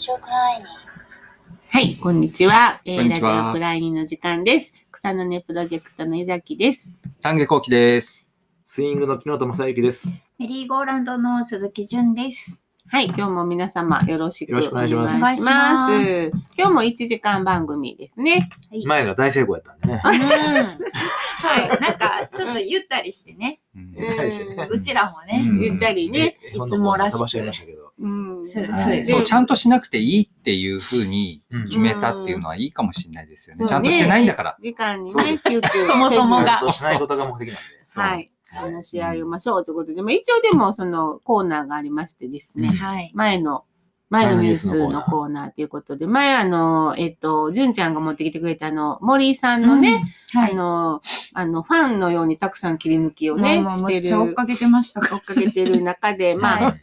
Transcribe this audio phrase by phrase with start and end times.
[0.00, 0.64] ジオクライニ
[1.68, 2.80] はい、こんにちは。
[2.86, 4.72] えーラジオクライニーの時間です。
[4.90, 6.88] 草の根プロジェクトの井崎です。
[7.20, 8.26] 丹下幸喜です。
[8.64, 10.18] スイングの木本正幸です。
[10.38, 12.62] メリーゴーランドの鈴木純です。
[12.88, 18.48] はい、今日も皆様よろしくよろしくお願いしますお願いします今日も1時間番組ですね。
[18.86, 20.00] 前が大成功やったんでね。
[20.02, 20.10] うん。
[21.42, 21.68] はい。
[21.68, 23.60] なんか、ちょっとゆったりしてね。
[23.76, 25.44] うんゆったりしてねうちらもね。
[25.46, 26.38] うんゆったりね。
[26.42, 27.50] えいつもらしく
[28.00, 28.46] うん。
[28.46, 33.66] そうはいそうそう、ちゃんとしなくていいっていうふうにうん決めたっていうのはいいかもしれないですよね。
[33.66, 34.56] ちゃんとしてないんだから。
[34.60, 37.60] 時間にね、そうです集中そもそもがちゃんとしないことが目的なんで。
[37.88, 38.30] はい。
[38.52, 42.68] 話し合いましょうということで、まあ、一応でもそのコーナーがありましてですね。
[42.68, 43.12] うんはい。
[43.14, 43.64] 前の、
[44.10, 44.54] 前のニュー。
[44.56, 50.02] スのコーナーということで、前あの、えっと、純ちゃんが持ってきてくれたあの、森井さんのね、
[50.32, 50.52] はい。
[50.52, 51.00] あの、
[51.32, 55.00] あの、ファンのようにたくさん切り抜きをね、もうしてる、めっちゃ追っかけてました。
[55.00, 56.76] 追っかけてる中で、 まあ、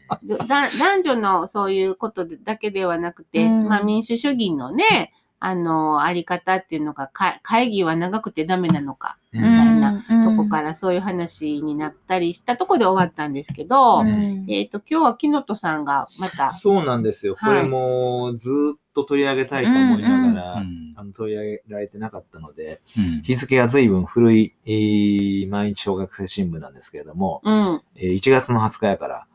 [0.80, 3.68] 男女のそういうことだけではなくて、うん。
[3.68, 9.82] まあ民主主義のね、あの、あり方っていうのがか、会議は長くてダメなのか、うみたいん。
[9.82, 14.46] なとこかららそういう話になったりしたとこで終わったんですけど、うん。
[14.50, 17.36] えっ、と、今日は木本さんがまた、そうなんですよ。
[17.36, 17.64] こはい。
[17.64, 23.22] れもずーっと取り上げたいと思いながら、うんあの取り上げられてなかったので、うん。
[23.22, 29.28] 日付が随分古い、えー毎日小学生新聞なんですけれども、うん、えー1月の20日やから、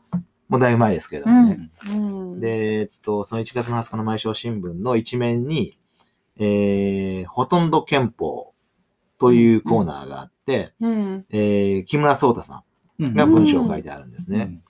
[0.49, 1.71] もうだいぶ前ですけれどもね。
[1.87, 1.89] う
[2.35, 5.77] ん、で、えっと、その1月の20日の毎小新聞の一面に、
[6.37, 8.53] えーほとんど憲法
[9.19, 12.63] というコーナーがあって、うん、えー木村壮太さ
[12.99, 14.39] うんんが文章を書いてあるんですね。
[14.39, 14.63] うん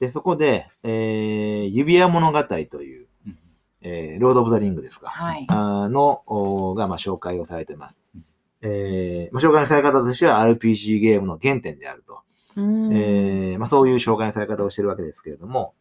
[0.00, 3.38] で、そこで、えー指輪物語という、うん
[3.80, 5.08] えーロード・オブ・ザ・リングですか。
[5.08, 5.46] はい。
[5.48, 8.24] あの、おが、まあ、紹介をされてますうん。
[8.62, 12.20] えーまあ、紹介のされ方としては RPG ゲームの原点であると。
[12.56, 15.74] うん、えーまあ、そういう紹介のされ方をしてるわけですけれども、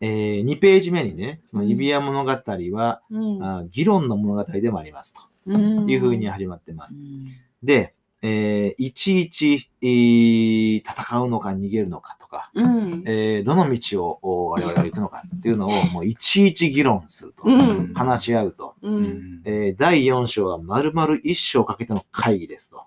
[0.00, 5.14] えー、2ページ目にね、その指輪物語は、うん、あ議論の物語でもあります。
[5.14, 5.90] とうん。
[5.90, 6.98] いうふうに始まってます。
[7.62, 17.92] で、えーいちいち、えー戦うのか逃げるのかとか、うん、えーどの道をお我々は行くのかっていうのをもういちいち議論すると、うん。
[17.94, 18.74] 話し合うと。
[18.82, 19.04] う、うん。
[19.04, 22.84] んえー第4章は丸々1章かけての会議ですと。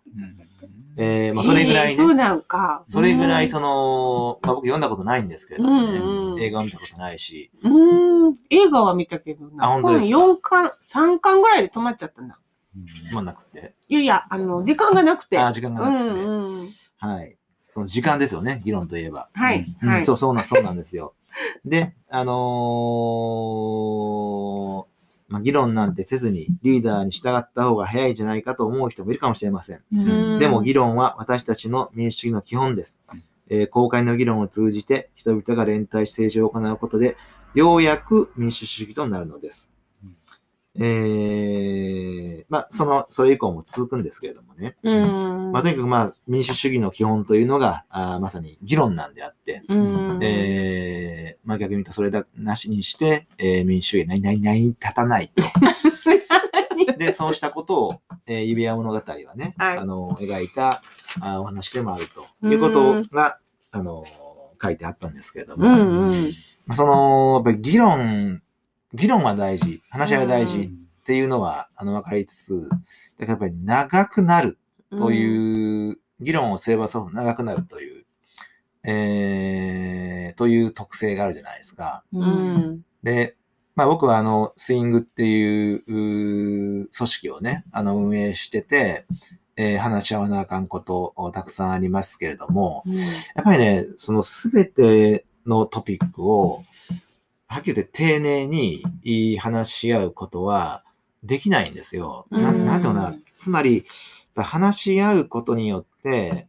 [0.97, 2.83] うんえーまあ、それぐらいね、えーそうなんか。
[2.87, 9.65] それぐらいその、まあ、僕読んだことないんですけれどもね、うんうん映画を見たことないし、うん、映画は見たけどな。
[9.65, 10.17] あ本当ですか？
[10.17, 10.71] 本4巻、
[11.15, 12.37] 3巻ぐらいで止まっちゃったな。
[13.05, 13.73] つまんなくて。
[13.89, 15.37] いやいや、あの、時間がなくて。
[15.39, 16.67] あー時間がうなくて、んうん。
[16.97, 17.37] はい。
[17.69, 19.29] その時間ですよね、議論といえば。
[19.33, 20.05] はい、うんはい。
[20.05, 21.13] そう、そうなん、そうなんですよ。
[21.65, 24.88] で、あのー
[25.29, 29.81] まあ、議論なんてせずにリーダーに従った方が早いんじゃないかと思う人もいるかもしれません。
[29.93, 33.01] うんでも議論は私たちの民主主義の基本です。
[33.49, 37.15] えー公開の議論を通じて人々が連帯し政治を行うことで、
[37.53, 39.75] ようやく民主主義となるのです。
[40.81, 44.77] えー、まあ、その、それ以降も続くんですけれどもね。
[44.81, 45.51] うん。
[45.51, 50.19] まあ、とにかくまあ、民主主義の基本というのが、あーまさに議論なんであって、うん。
[50.23, 55.43] えー、まあ逆に言うとそれだ、なしにして、えー民主主義が何々々立たないと。
[56.97, 60.81] で、そうしたことを、えー指輪物語はね、はいあの、描いた
[61.19, 62.07] あお話でもある
[62.41, 63.37] ということが、
[63.71, 64.05] あの、
[64.61, 66.31] 書いてあったんですけれども、うんうん。
[66.65, 68.41] まあその、やっぱり議論、
[68.93, 70.69] 議論は大事、話し合いは大事っ
[71.05, 72.81] ていうのは、あの、分かりつつ、だか
[73.19, 74.57] らやっぱり長くなる
[74.91, 78.05] という、議論をすればそう長くなるという、
[78.83, 82.03] えー、という特性があるじゃないですか。
[82.13, 82.57] ううん。
[82.57, 82.81] ん。
[83.03, 83.35] で、
[83.75, 89.05] まあ僕はあの、スイングっていう組織をね、あの、運営してて、
[89.55, 92.83] えー話し合わなあかんことたくさんありますけれども、
[93.35, 96.63] やっぱりね、そのすべてのトピックを、
[97.49, 98.83] はっきり言って丁寧に
[99.39, 100.83] 話し合うことは
[101.23, 102.27] できないんですよ。
[102.29, 103.13] なうんなんていうな。
[103.35, 103.85] つまり、
[104.35, 106.47] 話し合うことによって、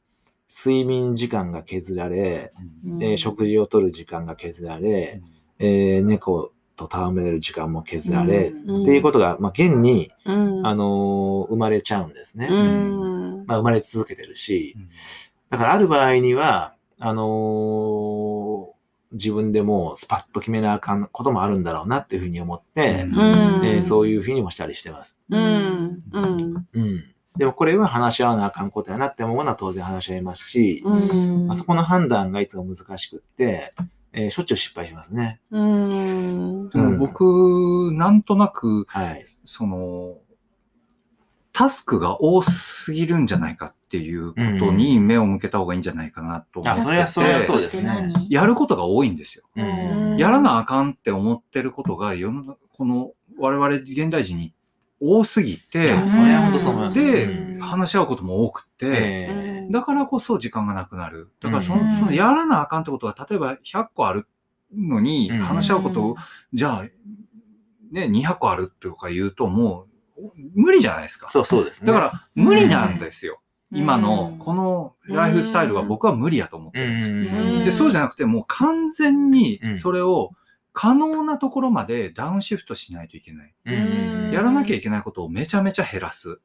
[0.49, 2.53] 睡眠時間が削られ、
[2.85, 5.23] うんえー食事をとる時間が削られ、
[5.59, 10.67] えー猫と戯れる時間も削られ、うんっていうことが、まあ、現に、うん。
[10.67, 12.47] あのー生まれちゃうんですね。
[12.51, 13.45] うん。
[13.47, 14.89] まあ、生まれ続けてるし、うん
[15.49, 18.40] だからある場合には、あのー
[19.13, 25.23] 自分でもうスパッと決めなあかんこともあるんだろうなっていうふうに思って、うんうんえーそういうふうにもしたりしてます。
[25.31, 26.03] うん。
[26.13, 26.67] うん。
[26.73, 27.05] うん。
[27.37, 31.47] でもこれは話し合わなあかんことやなって思うのは当然話し合いますし、うん。
[31.47, 33.73] まあ、そこの判断がいつも難しくって、
[34.13, 35.41] えーしょっちゅう失敗しますね。
[35.51, 36.71] うん。
[36.71, 39.25] でも僕、なんとなく、はい。
[39.45, 40.19] その、
[41.53, 46.83] タスクが多すぎるんじゃないかっていうことに目を向けた方がいいんじゃないかなと思って。
[46.83, 47.83] て、あそれはそれはそうですね。
[47.83, 49.45] 何やることが多いんですよ。
[49.57, 50.17] うん。
[50.17, 54.55] やらなあかんって思ってることが世の中、この我々現代人に
[55.01, 55.93] 多すぎて。
[56.93, 57.61] で、うん。
[57.61, 61.31] 話し合うことも多くて、えだからこそ時間がなくなる。
[61.41, 61.91] だからその、うん。
[61.91, 64.29] そのやらなあかんってことが、例えば100個ある
[64.73, 65.39] のに、うん。
[65.39, 66.17] 話し合うことを、
[66.53, 66.85] じゃあ、
[67.91, 69.90] ね、200個あるとか言うと、もう、
[70.55, 71.29] 無理じゃないですか。
[71.29, 71.93] そうそうですね。
[71.93, 73.41] だから、無理なんですよ。
[73.73, 77.31] 今うのん、このライフスタイルは僕は無理やと思ってるんで
[77.61, 77.65] す。
[77.67, 79.77] で、そうじゃなくて、もう完全にうん。
[79.77, 80.33] それを
[80.73, 83.55] 可能なところまでダウンシフトしないといけない。
[83.65, 86.41] うんやらなきゃいけないことをめちゃめちゃ減らす。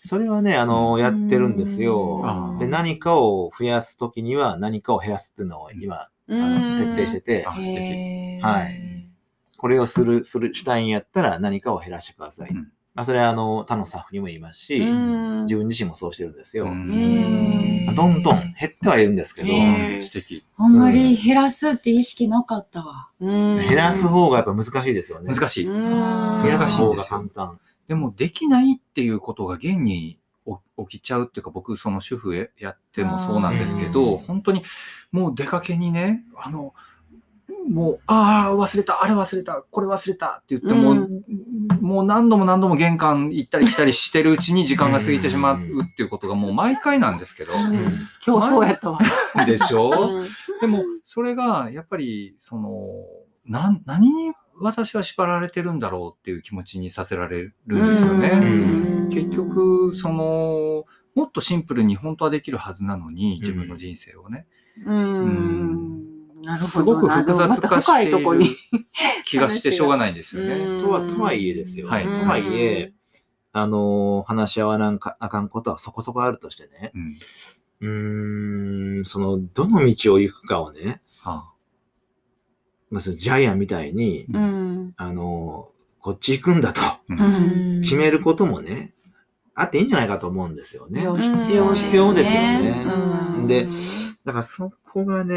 [0.00, 2.56] それはね、あの、やってるんですよ。
[2.58, 8.40] で、何かを増やすときには何かを減らすっていうのを今、あの徹底してて。
[8.42, 9.08] はい。
[9.56, 12.50] これをする、する、したいんやったら何かを減らしてください。
[12.50, 16.64] うんまあ、それはあの、他のスタッフにも言いますし、うん自分自身もそうしてるんですよ。
[16.64, 19.48] どんどん減ってはいるんですけど。
[20.56, 23.08] あんまり減らすって意識なかったわ。
[23.20, 25.32] 減減らす方がやっぱ難しいですよね。
[25.32, 25.66] 難しい。
[25.66, 27.60] 増うんやす方が簡単。
[27.86, 30.18] でも、できないっていうことが現に
[30.88, 34.64] 起きちゃうっていうか、僕、その主婦ややってもそうなんですけうど、ん本当に
[35.12, 36.74] もう出かけにね、あの、
[37.68, 41.08] もう、ああ、忘れた、あれ忘れた、これ忘れたって言っても、うん。
[41.80, 47.52] もう何度も何度も玄関行ったり来たりしてるうちに時間が過ぎてしまうっていうことがもう毎回なんですけど、
[48.26, 48.98] 今日そうやったわ。
[49.46, 50.18] でしょ？
[50.18, 50.28] うん。
[50.60, 52.70] でも、それが、やっぱり、その、
[53.46, 58.30] なん、何に私は縛られてるんだろうっていう気持ちにさせられるんですよね。
[58.30, 59.08] うん。
[59.10, 64.46] 結局、その、もっとシンプルに本当はできるはずなのに、自分の人生をね。
[64.84, 66.07] うん。
[66.42, 66.94] なるすほど。
[66.94, 68.56] ごく複雑化してい深いとこにる。
[69.24, 70.54] 気がして しょうがないんですよね。
[70.54, 71.88] うんとは、とはいえですよ。
[71.88, 72.92] はいとはいえ、
[73.52, 76.92] あの、話し合わなかあかんことはそこそこあるとしてね。
[76.94, 77.16] うん。
[77.80, 81.50] うーん、その、どの道を行くかをね、は
[82.90, 84.92] まあ、そのジャイアンみたいに、うん。
[84.96, 85.68] あの、
[86.00, 86.80] こっち行くんだと
[87.82, 88.92] 決めることもね、
[89.54, 91.00] あっていいんじゃないかと思うんですよね。
[91.20, 92.84] 必要必要ですよね
[93.36, 93.68] うんで
[94.28, 95.36] だからそこがね、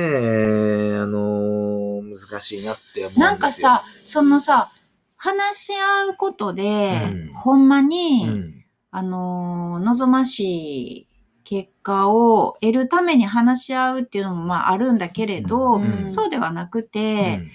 [0.98, 3.26] あの、難しいなって思うんですよ。
[3.26, 4.70] なんかさ、そのさ、
[5.16, 7.34] 話し合うことで、うん。
[7.34, 11.08] ほんまに、うん、あのー望ましい
[11.46, 16.12] 結果を得るために話し合うっていうのもまああるんだけれど、うん。
[16.12, 17.52] そうではなくうて、ん。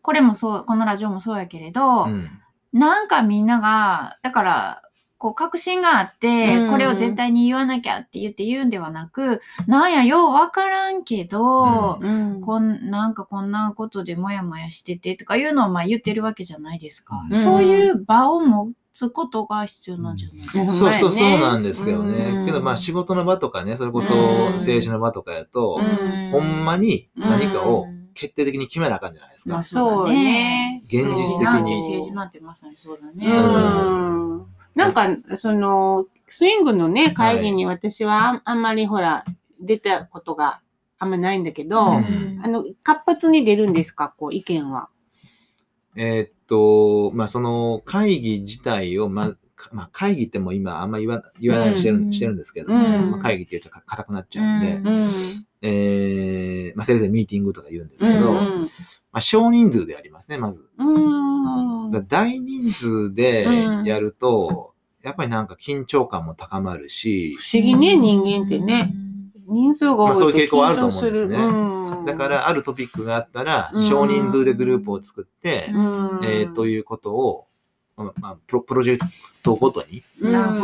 [0.00, 2.30] これもそう、このラジオもそうやけれど、うん。
[2.72, 4.82] なんかみんなが、だから、
[5.22, 17.24] こう確信があって、うんこれを絶対に言わなきゃって言って言うんではなく、なんや、ようわからんけど、うんこんなんかこんなことでもやもやしててとかいうのをまあ言ってるわけじゃないですか。
[17.30, 17.38] うん。
[17.40, 20.72] そういう場を持つことが必要なんじゃない、うん。
[20.72, 22.38] そうそうそうなんでですけどね。
[22.38, 22.46] うん。
[22.46, 24.52] けどまあ仕事の場とかね、それこそうん。
[24.54, 26.30] 政治の場とかやと、うん。
[26.32, 29.54] ほんまに何かをうん決定的に決めなあかんじゃないですか。
[29.54, 30.80] まあそうだね。
[30.82, 31.44] 現実的に。
[31.44, 33.26] なんて政治なんてまさにそうだね。
[34.74, 34.80] うん。
[34.80, 39.24] なんか、その、スイングのね、会議に私はあんまりほら、
[39.60, 40.60] 出たことが
[40.98, 44.14] あんまないんだけど、うんあの、活発に出るんですか？
[44.16, 44.88] こう、意見は。
[45.94, 55.46] えーっと、まあその会議自体を、まあ、かまあ会議ってもう今あんま言わ言わないようにしてる,、うんしてるんですけども、うんまあ、会議って言うとか硬くなっちゃうんで、うんうん。
[55.60, 58.68] えーまあせいぜいミーティングとか言うんですうけど、ん。
[59.12, 60.70] まあ少人数でやりますね、まず。
[62.08, 63.46] 大人数で
[63.84, 68.92] やると、やっぱりなんか緊張感も高まるし、不思議ね、人間ってね。
[69.46, 71.36] 人数が多いとまあそういう傾向はあると思うんですね。
[71.36, 72.06] 緊張する。
[72.06, 76.20] だか、らあるトピックがあったらうん、少人数でグループを作って、うん。
[76.22, 77.46] えーということを、
[77.96, 79.06] まあ、プロプロジェク
[79.42, 80.02] トごとに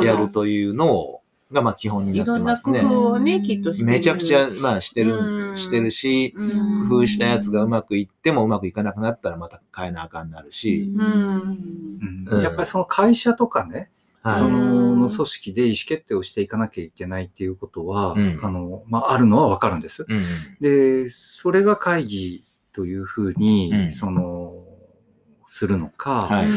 [0.05, 1.18] やるというのを
[1.52, 2.83] が、まあ基本になっていろんな工ますね。
[2.85, 3.90] 夫をね、きっとしてる。
[3.90, 5.57] めちゃくちゃ、まあしてうる、ん。
[5.57, 6.88] してるし、うん。
[6.88, 10.93] 工夫したやつがうまくいってもうまくいかなくなったらまた変えなあかんなるし、
[12.31, 13.90] やっぱりその会社とかね、
[14.23, 14.38] はい。
[14.38, 18.40] そのの組織で意思決定をしていかなきゃいけないっていうことは、うん。
[18.43, 20.05] あの、まあ、あるのはわかるんです。
[20.09, 20.25] うん。
[20.61, 23.90] で、それが会議というふうに、うん。
[23.90, 24.38] その、
[25.49, 26.49] するのか、はい。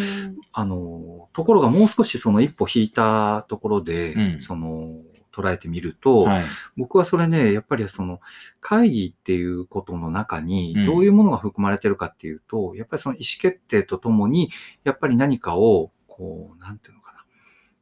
[0.52, 4.42] あの、ところがもう少しその一歩引いたところで、うん。
[4.42, 4.98] その、
[5.34, 6.44] 捉えてみると、はい。
[6.76, 8.20] 僕はそれね、やっぱりその
[8.60, 10.86] 会議っていうことの中にうん。
[10.86, 14.52] どういうものが含まれてるかっていうと、やっぱりその意思決定とともに、
[14.84, 17.24] やっぱり何かを、こう、なんていうのかな、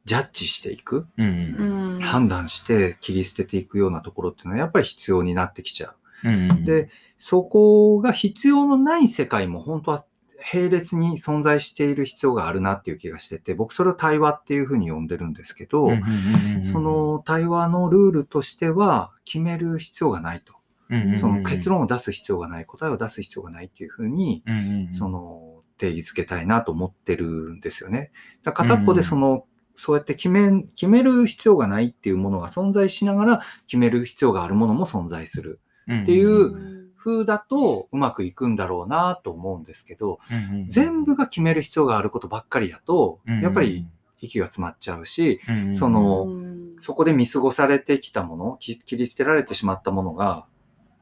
[0.04, 2.00] ジャッジしていく、うんうん。
[2.00, 5.88] 判断して切り捨てていくようなところっていうのはやっぱり必要になってきちゃ
[6.24, 6.28] う。
[6.28, 6.64] うん。
[6.64, 6.88] で、
[7.18, 10.04] そこが必要のない世界も本当は
[10.52, 20.54] 並列に存在している必要があるなっていう気がしてて、僕それを対話っていうふうに呼んでるんですけど、うんうんうんうんそ、の対話のルールとしては決める必要がないと。
[20.88, 24.92] うんうんうんその結論を出す必要がない、答えを出す必要がないっていうふうに、うんうんうん。
[24.92, 28.10] その定義づけたいなと思ってるんですよね。
[28.42, 29.44] だ片っぽでその、
[29.76, 43.86] そうやって決め、決める必要がないっていうものが存在しながら決める必要があるものも存在するっていう風だとうまくいくんだろうなと思うんですけど、うんうんうん全部が決める必要があることばっかりだとやっぱり
[44.20, 46.60] 息が詰まっちゃうし、うんうんそのうん。
[46.78, 50.46] そこで見過ごされてきたもの、き切り捨てられてしまったものが、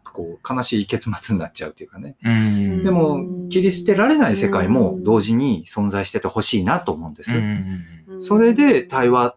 [0.05, 2.17] こう、悲しい結末になっちゃうというかね。
[2.25, 7.37] うんでも、切り捨てられない世界も同時に存在しててほしいなと思うんです。
[7.37, 8.23] うんうん。
[8.23, 9.37] それで対話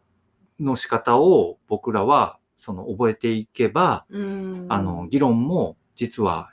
[0.60, 4.66] の仕方を僕らは、その覚えていけば、うん。
[4.70, 6.52] あの、議論も実は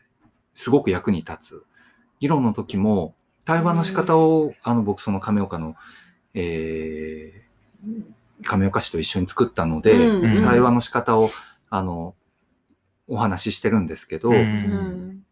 [0.54, 1.64] すごく役に立つ。
[2.20, 3.14] 議論の時も、
[3.44, 5.76] 対話の仕方を、あの、僕その亀岡の、
[6.34, 10.44] えー、亀岡市と一緒に作ったので、うん。
[10.44, 11.30] 対話の仕方を、
[11.70, 12.14] あの、
[13.06, 14.36] お話ししてるんですけど、うん。
[14.36, 15.24] うん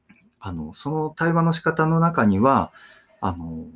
[0.47, 2.73] あの、その対話の仕方の中には、
[3.21, 3.67] あの、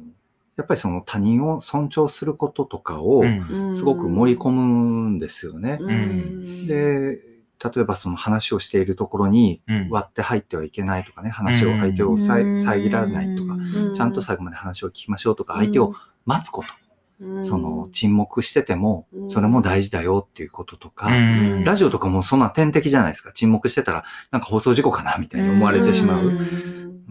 [0.57, 3.25] やっぱりその他人を尊重することとかを、う
[3.71, 3.75] ん。
[3.75, 5.79] すごく盛り込むんですよね。
[5.81, 6.67] うん。
[6.69, 7.19] で、
[7.63, 9.89] 例えばその話をしているところにうん。
[9.91, 13.95] 割って入ってはいけないとかね、話を相手をさえ遮らないとか、うん。
[13.95, 19.31] ちゃんと最後まで話を聞きましょうとか、相手を待つこと、その沈黙しててもう、ん。
[19.31, 21.65] それも大事だよっていうこととか、うん。
[21.65, 23.33] ラジオとかもそんな天敵じゃないですか。
[23.33, 26.25] 沈黙してたら、なんか放送事故かなみたいに思われてしまう。
[26.25, 26.29] ん。
[26.29, 26.33] う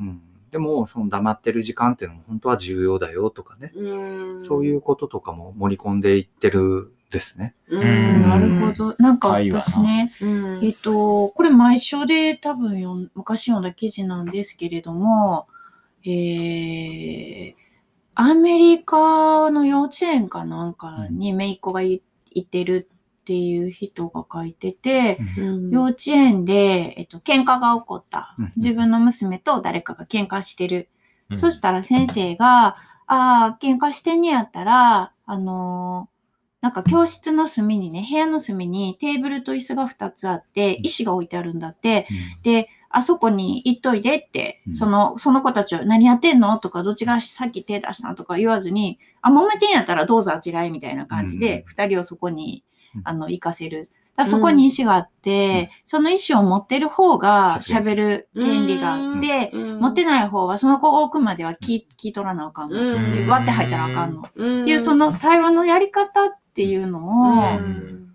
[0.02, 0.22] ん。
[0.50, 3.72] でも、その黙ってる時間っていうのも本当は重要だよとかね。
[3.76, 4.42] うん。
[4.42, 7.56] そういうこととかも盛り込んでいってるですね。
[7.68, 8.96] うんなるほど。
[9.00, 15.48] なんか私ね、うんえっと、これ毎章で多分読ん昔読んだ記事なんですけれども、
[16.06, 17.54] えー、
[18.14, 28.54] アメリカの幼稚園かなんかに姪っ子がいいてるっていう人が書いてて、うん幼稚園で、えっと、喧嘩が起こったうん。
[28.56, 30.90] 自分の娘と誰かが喧嘩してる。
[31.32, 32.76] うんそしたら先生が、
[33.06, 36.19] ああ、喧嘩してんねやったら、あのー
[36.62, 42.08] なんか教室の隅にね、部屋の隅にテーブルと椅子が2つあって、石が置いてあるんだって。
[42.44, 44.74] で、あそこに行っといでって、うん。
[44.74, 46.58] その、その子たちは何やってんの？
[46.58, 48.10] とか、どっちがさっき手出した？
[48.10, 52.64] のとか言わずに、あ、揉めてんやったらどうぞあちらへみたいな感じで、二、人をそこに
[52.96, 53.88] うん、あの、行かせる。
[54.16, 59.80] だそこに石があって、その石を持ってる方が喋る権利があって、うん。
[59.80, 62.82] 持ってない方はその子が置くまでは聞聞い取らなあかんの。
[62.82, 63.28] うん。
[63.30, 64.22] 割って入ったらあかんの。
[64.22, 64.66] っうん。
[64.66, 68.06] ていうその対話のやり方っていうのを、うん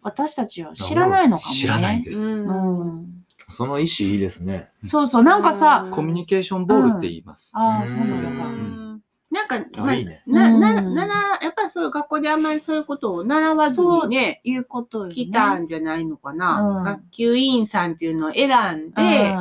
[0.00, 1.60] 私たちは知らないのかもね。
[1.60, 2.18] 知らないんです。
[2.18, 3.24] うん。
[3.50, 4.68] その意思いいですね。
[4.78, 5.22] そうそう。
[5.22, 7.50] なんかさ、コミュニケーションボールって言います。
[7.54, 15.08] ああ、うんそうなんなんか、あまあいいねな、な、うんなら、やっぱりそういう学校であんまりそういうことを習わずにね、いうこと。
[15.08, 16.78] 来たんじゃないのかな。
[16.78, 19.34] うん学級委員さんっていうのを選んで。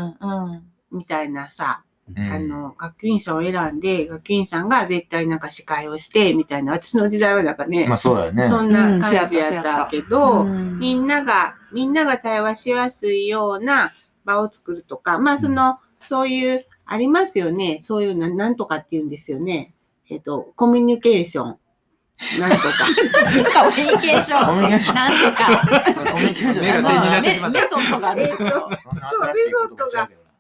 [0.92, 1.84] みたいなさ、
[2.16, 8.48] うんあの、学級委員さんを選んで、学級委員さんが絶対なんか司会をして、みたいな、私の時代はなんかね、まあそうだよね。
[8.48, 13.92] そんな感じやったけど、うんみんなが、みんなが対話しやすいような
[14.24, 17.82] 場を作るとか、まあその、そういう、ありますよね。
[17.84, 19.74] そういうな、なんとかって言うんですよね。
[20.10, 21.58] えっと、コミュニケーション。
[22.40, 22.64] なんとか。
[23.60, 24.46] コミュニケーション。
[24.46, 25.94] コミュニケーションなんとか。
[25.94, 28.78] そうコミュニケーションメメソッドがあるってこと。
[28.78, 29.12] そんな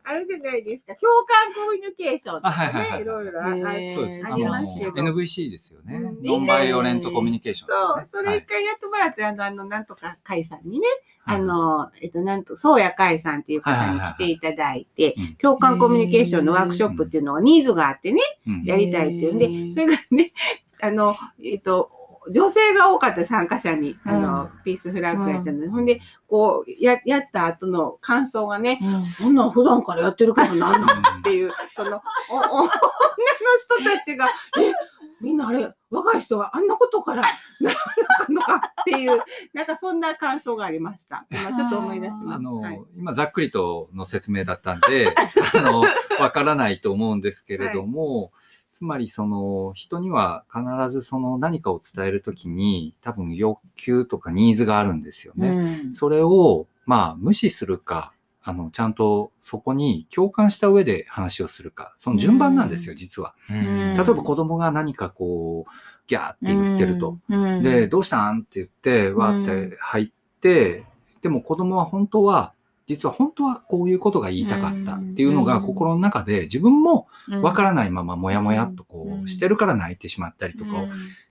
[0.09, 0.95] あるじゃないですか。
[0.95, 3.05] 共感コミュニケーションとかあはいはいはいね、い。
[3.05, 4.91] ろいろありますけど。
[4.91, 6.23] NVC ですよねうん。
[6.23, 8.07] ノンバイオレントコミュニケーションそう。
[8.09, 10.87] それはい一回やってもらって、あの、あの、なんとか会さんにね、
[11.25, 11.35] はい。
[11.37, 18.63] あの、えっと、なんと、そうや会さんっていう方に来ていただいてうん、共感コミュニケーションのワークショップっていうのがニーズがあってね、うん。
[18.63, 20.31] やりたいっていうんでそれがね、
[20.79, 21.91] あの、えっと、
[22.31, 28.79] 女性が多かった参加者に、あの、ピースフラッグやったので、ほんで、こう、や、やった後の感想がね、
[29.21, 34.73] こんなん普段からやってるけどなんなんっていう、その、お、お、 女の人たちが、え、
[35.19, 37.23] みんなあれ、若い人はあんなことから
[37.61, 39.21] ならなかんのかっていう、
[39.53, 41.25] なんかそんな感想がありました。
[41.31, 42.35] 今ちょっと思い出します。
[42.35, 42.81] あの、はい。
[42.95, 45.15] 今ざっくりとの説明だったんで、
[45.55, 45.83] あの、
[46.19, 48.31] わからないと思うんですけれども、
[48.77, 55.47] つまりその人には必ずその何かを伝えるときに多分欲求とかニーズがあるんですよね。
[55.85, 55.93] うん。
[55.95, 62.97] それをまあ無視するか、あの、ちゃんとそこに共感した上で話をするか、その順番なんですよ、うん。
[62.97, 63.33] 実は。
[63.49, 63.93] うん。
[63.95, 65.71] 例えば子供が何かこう、
[66.05, 67.63] ギャーって言ってると。、うん。
[67.63, 68.41] で、、どうしたん？
[68.41, 70.85] って言って、わーって入って、
[71.23, 72.53] でも子供は本当は、
[72.87, 77.07] 実は本当はこういうことが言いたかったっていうのが心の中で自分も
[77.43, 80.71] わからないままもやもやっとこうしてるから泣いてしまったりとか、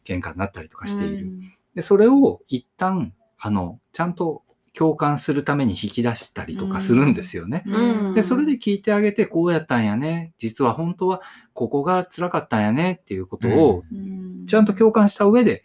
[0.04, 1.32] 喧嘩になったりとかしている。
[1.74, 4.42] で、それを一旦、あの、ちゃんと
[4.76, 7.64] 共感するために引き出したりとかするんですよね。
[7.66, 8.14] うん。
[8.14, 10.34] で、それで聞いてあげて、こうやったんやね。
[10.38, 11.22] 実は本当は
[11.54, 13.84] ここが辛かったんやねっていうことを
[14.46, 15.64] ちゃんと共感した上で、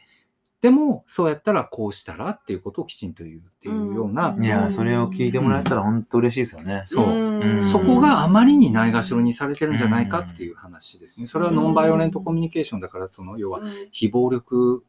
[0.62, 6.84] でも、そうやったらこうしたらっていうことをきちんと言うっていうような、うんいや、それを聞いてもらえたら本当嬉しいですよね。
[6.86, 7.08] そう。
[7.08, 7.64] うん。
[7.64, 11.26] そこがあまりにないがしろにされてるんじゃないかっていう話ですね。
[11.26, 14.84] それはノンバイオレントコミュニケーションだから、その、要は、非暴力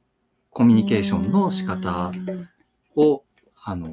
[0.50, 2.12] コミュニケーションの仕方
[2.94, 3.24] を、
[3.64, 3.88] あの、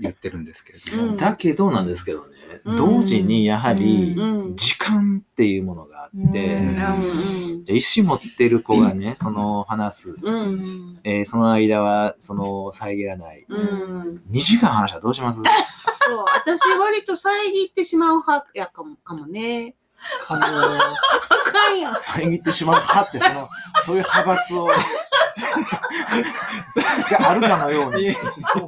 [0.00, 1.12] 言ってるんですけれども。
[1.12, 1.16] うん。
[1.16, 2.76] だけどなんですけどね、うん。
[2.76, 4.56] 同時にやはりうん。
[4.56, 6.74] 時間っていうものがあって、うん。
[6.74, 10.98] じゃあ石持ってる子がね、その話す、うん。
[11.04, 13.44] えーその間はその遮らない。
[13.48, 13.58] うん。
[13.58, 13.62] う
[14.12, 15.40] ん2時間話したらどうします？
[15.40, 16.24] そう。
[16.34, 17.30] 私割と遮
[17.66, 19.74] ってしまう派やかもかもね。
[20.28, 20.78] あの、 あ
[21.52, 21.92] かんや。
[21.92, 21.96] ん。
[21.96, 23.48] 遮ってしまう派って、その、
[23.86, 24.74] そういう派閥を、が
[27.18, 28.12] あるかのように。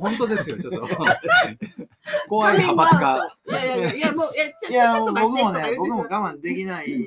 [0.01, 0.89] 本当ですよ、ちょっと。
[2.29, 3.37] 怖い派閥が。
[3.49, 7.05] いやいやいや、もう、いや、ちょいや、ちょっと僕もね、僕も我慢できないん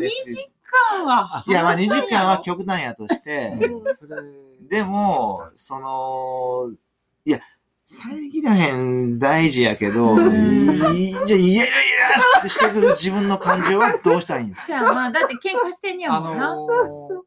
[0.00, 0.48] ですよ。
[0.74, 3.52] 間はいや、まあ2時間は極端やとして、
[4.68, 6.72] でも、その、
[7.24, 7.40] いや、
[7.86, 11.68] 遮らへん大事やけど、うんいじゃあ、イライ
[12.38, 14.66] ってしてくる自分の感情はどうしたらいいんですか？
[14.68, 16.54] じゃあまあ、だって喧嘩してんねやあもんな。
[16.54, 16.66] の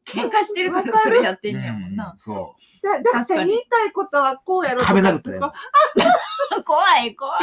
[0.08, 2.16] 喧嘩してるからそれやってんねやもんな。
[2.18, 5.54] そだだから確かに言いたいことはこうやろ壁殴ったら
[6.66, 7.42] 怖い怖い。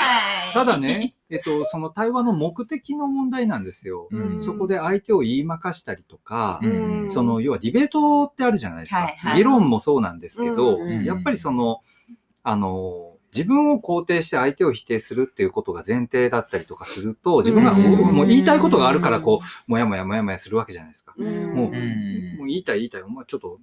[0.52, 4.08] ただね、えっと、その対話の目的の問題なんですよ。
[4.10, 4.16] う。
[4.16, 6.66] うんそこで相手を言いまかしたりとか、う
[7.04, 8.96] んその、要はディベートってあるじゃないですか。
[9.02, 11.80] はいはい議論もそうなんですけど、やっぱりその、
[12.44, 17.82] あの、自分を肯定して相手を否定するっていうことが前提だったりとかすると、自分がうん。
[17.82, 21.14] もうもう言いたいことがあるから、こう、もやもやもやもやするわけじゃないですか。
[21.18, 21.54] うん。
[21.54, 22.36] もう、うん。
[22.38, 23.58] もう言いたい言いたい、お前ちょっと、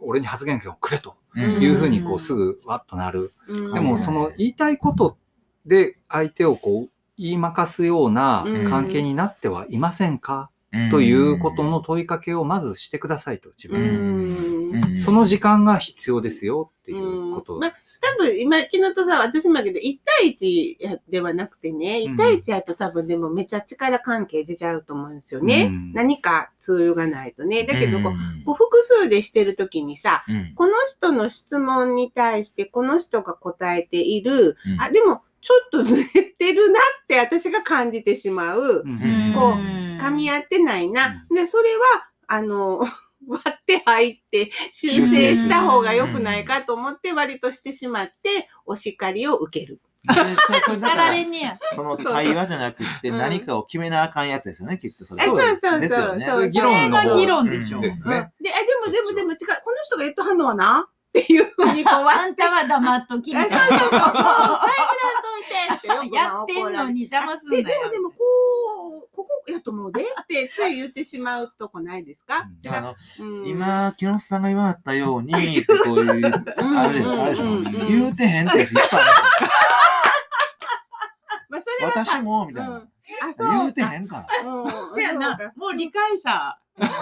[0.00, 1.16] 俺に発言権をくれと。
[1.34, 3.32] うんいうふうに、こう、すぐわっとなる。
[3.48, 3.74] うん。
[3.74, 5.18] でも、その言いたいこと
[5.66, 10.50] で相手をこう、言いまかすような関係になってはいませんか、
[10.90, 14.51] ということの問いかけをまずしてくださいと、自う分に。
[14.78, 14.98] ん。
[14.98, 18.00] その時間が必要ですよっていうことですよ。
[18.02, 22.14] 多分今、昨日とさ、私もやけど、1対1ではなくてね、うん。
[22.14, 25.66] 1対1やと多分でもめちゃ力関係出ちゃうと思うんですよね。
[25.70, 25.92] うん。
[25.92, 27.64] 何かツールがないとね。
[27.64, 28.44] だけどこう、うん。
[28.44, 30.54] こう複数でしてるときにさ、うん。
[30.54, 34.80] この人の質問に対してこの人が答えている、うん。
[34.80, 38.82] あ、でもちょっとずれてるなって私が感じてしまう。
[38.84, 39.30] う、ん。
[39.30, 39.54] んこ
[40.02, 41.24] 噛み合ってないな。
[41.32, 42.84] で、それは、あの、
[43.28, 49.80] 割って入って修正した方が良くないかと思って割としてしまって、お叱りを受ける。
[50.04, 51.58] でそれそれだ叱からられんねや。
[51.74, 55.42] その対話じゃなくってうん何かを決めなあかんやつですよね、きっとそれえそうは。
[55.44, 56.26] そうそうですよね。
[56.26, 57.80] そう議論のそれが議論でしょ。
[57.80, 58.32] ですね。
[58.42, 60.86] で、あ、でもでもでも違う、この人が言っとはんのはな？
[60.88, 62.26] っていうふうにこうあ。
[62.26, 63.98] んたは黙っときみあたい そうそうそう。
[63.98, 64.26] もう遮らんと
[65.38, 66.18] いてってよくな。
[66.18, 67.78] やってんのに邪魔すんなで、よで。
[67.86, 68.16] もでもこ
[68.81, 68.81] う、
[69.14, 72.74] ここやと思うでってつい言ってしまうとこないですか、うん。
[72.74, 75.32] あのうん、今、木下さんが言わはったように、
[75.84, 77.88] こういう、あるでしょ、あるでしょうんうんうん。
[77.88, 79.10] 言うてへんってやついっぱいある
[81.50, 82.70] まあ、それは私も、みたいな。
[82.70, 82.76] うん。
[82.78, 82.86] あ、
[83.36, 83.52] そうか。
[83.58, 84.50] 言うてへんから。
[84.50, 84.94] うん。
[84.94, 85.38] そやな。
[85.56, 86.56] もう理解者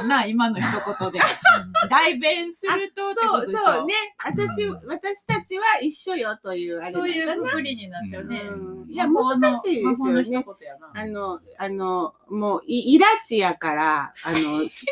[0.06, 0.64] な、今の一
[1.00, 1.20] 言で。
[1.88, 3.58] 代弁するとってそうことでしょ？
[3.64, 3.94] そうね。
[4.24, 4.80] 私、うん。
[4.88, 8.40] 私たちは一緒よというあれそういうくくりになっちゃうね。
[8.40, 8.90] うん。
[8.90, 10.44] いや、難しいですよ魔法の一ね。
[10.60, 10.90] 言やな。
[10.94, 14.36] あの、あの、もう、い、イラチやから、あの、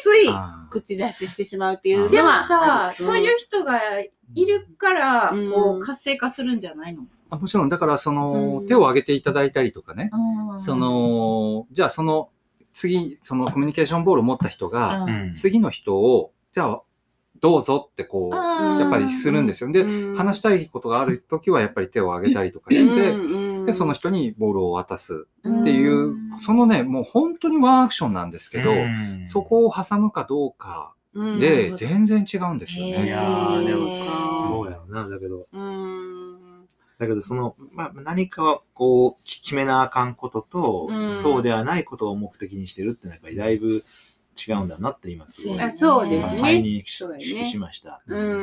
[0.00, 0.28] つい
[0.70, 2.28] 口出ししてしまうっていうでも。
[2.42, 2.94] さ、ん。
[2.94, 4.10] そういう人がい
[4.46, 5.52] るから、うん。
[5.52, 7.02] こう、活性化するんじゃないの？
[7.30, 8.66] あもちろん、だから、そのう、ん。
[8.68, 10.10] 手を挙げていただいたりとかね、
[10.52, 10.60] うん。
[10.60, 12.30] そ、の、じゃあその、
[12.72, 15.34] 次、そのコミュニケーションボールを持った人が、うん。
[15.34, 16.82] 次の人を、じゃあ、
[17.40, 18.38] どうぞってこう、う
[18.76, 19.70] んやっぱりするんですよ。
[19.70, 19.84] で、
[20.16, 23.14] 話したいことがあるときは、やっぱり手を挙げたりとかして、
[23.64, 29.22] で、その人にボールを渡すっていう、そのね、もう本当にワンアクションなんですけど、うん。
[29.26, 31.38] そこを挟むかどうかうん。
[31.38, 33.06] で、全然違うんですよへいね。
[33.08, 35.08] やー、でもそうやろな。
[35.08, 36.17] だけど、うん。
[36.98, 43.84] だけど、その、まあ、何かをこう、き決めなあかんことと、うんそうではないことを目的にしてるって、やっぱりだいぶ
[44.36, 48.02] 違うんだなって今すごい、あそうですね再認識そうやねしました。
[48.06, 48.34] う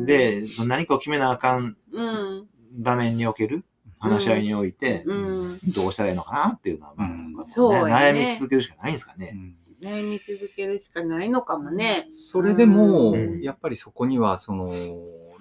[0.00, 2.46] ん。、で、その何かを決めなあかんうん。
[2.72, 3.64] 場面における
[3.98, 5.58] 話し合いにおいて、うん。
[5.68, 9.32] どうしたらいいのかなっていうのは、まあ、うんうやね悩み続けるしかないんですかね。
[9.34, 12.08] うん悩み続けるしかないのかもね。
[12.10, 14.72] それでも、うんやっぱりそこには、その、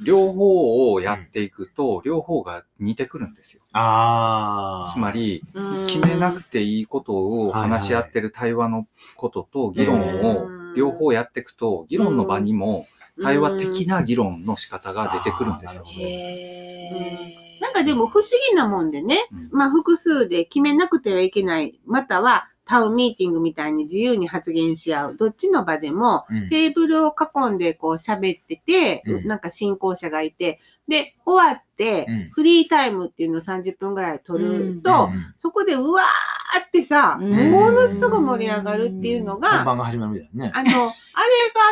[0.04, 3.62] 両方をやっていくと、両方が似てくるんですよ。
[3.74, 4.92] ああ。
[4.92, 5.88] つまり、うん。
[5.88, 12.88] 決めなくていいことを話し合ってる対話のことと議論を両方やっていくと、議論の場にも
[13.22, 15.84] 対話的な議論の仕方が出てくるんですよ。
[17.60, 19.58] なんかでも不思議なもんでね、うん。
[19.58, 26.50] まあ複数で決めなくてはいけない、またはタウンミーティングみたいに自由に発言し合う、どっちの場でもうん。
[26.50, 29.28] テーブルを囲んでこう喋ってて、うん。
[29.28, 32.30] なんか進行者がいて、で、終わってうん。
[32.32, 37.52] フリータイムっていうのを30分ぐらい取ると、うんそこでうわーってさ、うん。
[37.52, 40.52] ものすごい盛り上がるっていうの本が、番が始まるみたいなね。
[40.54, 40.90] あの、あれが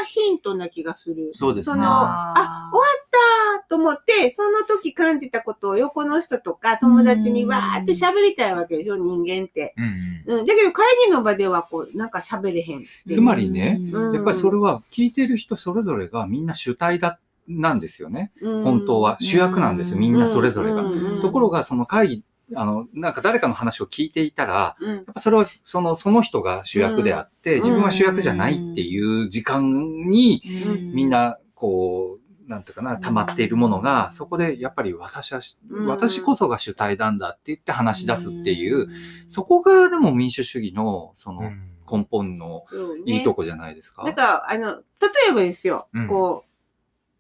[0.07, 1.29] ヒントな気がする。
[1.33, 1.73] そうですね。
[1.73, 9.73] その、あ、終わったと思って、その時感じたことを横の人とか友達にわーって喋りたいわけでしょ、人間って。
[9.77, 10.45] うんうんうん。
[10.45, 12.83] だけど会議の場ではこう、なんか喋れへん。
[13.11, 18.31] つまりねうんやっぱりそれは聞いてる人それぞれがみんな主体だ、なんですよね。
[18.41, 19.17] うん本当は。
[19.19, 19.99] 主役なんですよ。
[19.99, 20.81] みんなそれぞれが。
[20.81, 22.23] うんところがその会議、
[22.55, 35.41] あの、なんか誰かの話を聞いていたら、うんやっぱそれはその、その人が主役であって、うん自分は主役じゃないっていう時間に、うんみんな、こう、なんていうかな、溜まっているものが、そこでやっぱり私は
[35.87, 38.87] 私こそが主体なんだって言って話し出すっていう、
[39.27, 41.51] そこがでも民主主義の、その、
[41.91, 42.65] 根本の
[43.05, 44.03] いいとこじゃないですか？
[44.03, 44.81] なんか、あの、例
[45.29, 46.07] えばですよ、うん。
[46.07, 46.43] こ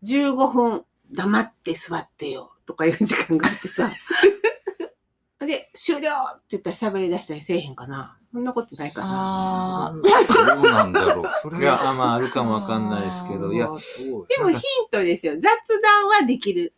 [0.03, 3.89] う、15分黙って座ってよとかいう時間があってさ、
[5.45, 8.17] で、終了って言ったら喋り出したりせえへんかな。
[8.35, 9.07] そんなことないかな。
[9.11, 11.25] あどうなんだろう。
[11.41, 14.59] それいや、あまあ、あるかもわかんないですけど、いや、でもヒン
[14.91, 15.35] トですよ。
[15.35, 15.41] 雑
[15.81, 16.73] 談はできる。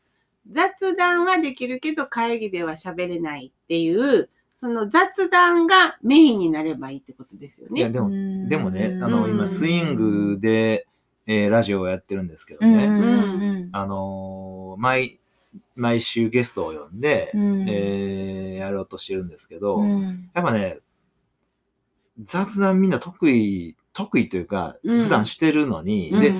[0.52, 7.93] 雑談はできるけど会議では喋れないっていう、その雑談がメインになればいいってことですよいや、ね。
[7.93, 10.86] でも、ーでもね、あうの、ん今、スイングで、
[11.26, 13.08] えーラジオをやってるんですけどね、うんうんう
[13.65, 15.20] んあのー毎、
[15.76, 20.78] 毎週ゲストを呼んで、うんえーやろうとしてるんですけど、うんやっぱね、
[22.23, 25.03] 雑談みんな得意、得意というか、うん。
[25.03, 26.19] 普段してるのに、うん。
[26.19, 26.34] で、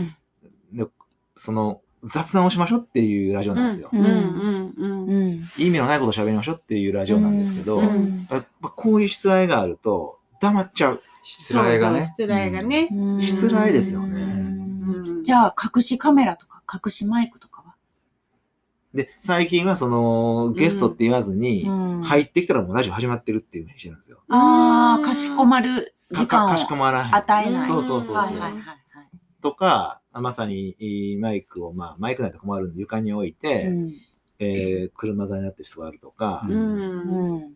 [0.74, 0.88] で
[1.36, 3.90] その、雑談をしましょうっていうラジオなんですよ。
[3.92, 4.02] うん。
[4.02, 4.74] うん。
[4.78, 5.10] うん。
[5.10, 5.42] うん。
[5.58, 8.28] 意味のないことを喋りましょうっていうラジオなんですけど、うん。
[8.30, 11.02] やっぱこういう失礼があると、黙っちゃう。
[11.24, 11.92] 失礼がね。
[11.92, 12.88] そうそう失礼がね。
[12.92, 13.22] うん。
[13.22, 14.22] 失礼ですよね。
[14.22, 15.24] うん。
[15.24, 17.57] じゃあ、隠しカメラとか、隠しマイクとか。
[17.57, 17.57] は
[18.98, 24.22] で、最近はその、ゲストって言わずに、うん入ってきたらもうラジオ始まってるっていうふうにしてるんですよ。
[24.30, 27.16] ああ、うんかしこまる時間をかかしこまらへん。
[27.16, 27.64] 与えない。
[27.64, 29.10] そうそうそうそうはいはいはいはい。
[29.42, 33.94] とか、まさにいいマイクを、まあ、マイクないと困るんで床に置いて、うん
[34.40, 37.54] えー車座になって座るとか、ううんうん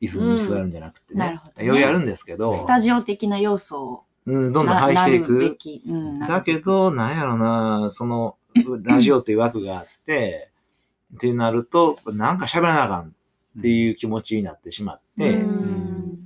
[0.00, 1.20] 椅子に座るんじゃなくてね。
[1.20, 5.56] なるほどねいろいろやるんですけど、スタジオ的な要素をうん、どんどん排していく。
[5.56, 5.82] き。
[5.86, 8.36] うんだけど、なんやろな、その、
[8.82, 10.50] ラジオっていう枠があって、
[11.14, 13.14] ってなると、なんか喋らなあかん
[13.58, 15.77] っていう気持ちになってしまって、うん。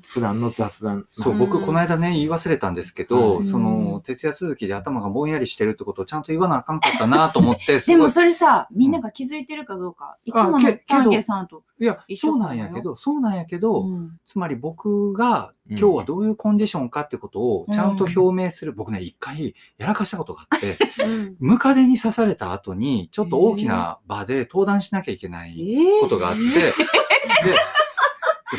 [0.08, 1.04] 普段の雑談。
[1.08, 3.44] そう、うん僕、この間ね、言い忘れたんですけど、うん。
[3.44, 11.62] その、徹夜続きで頭がぼんやりしてるってことをちゃんと言わなあかんかったなと思って、 でもそれさ、みんなが気づいてるかどうか、いつものけパンケイさんと。
[11.78, 14.20] いやそうなんやけど、そうなんやけど、うん。
[14.24, 15.78] つまり僕がうん。
[15.78, 21.36] 今日はどういうコンディションかってことをちゃんと表明する、僕ね、一回やらかしたことがあって、 うん。
[21.38, 27.56] ムカデに刺された後に、ちょっと大きな場で登壇しなきゃいけないえことがあって、で、で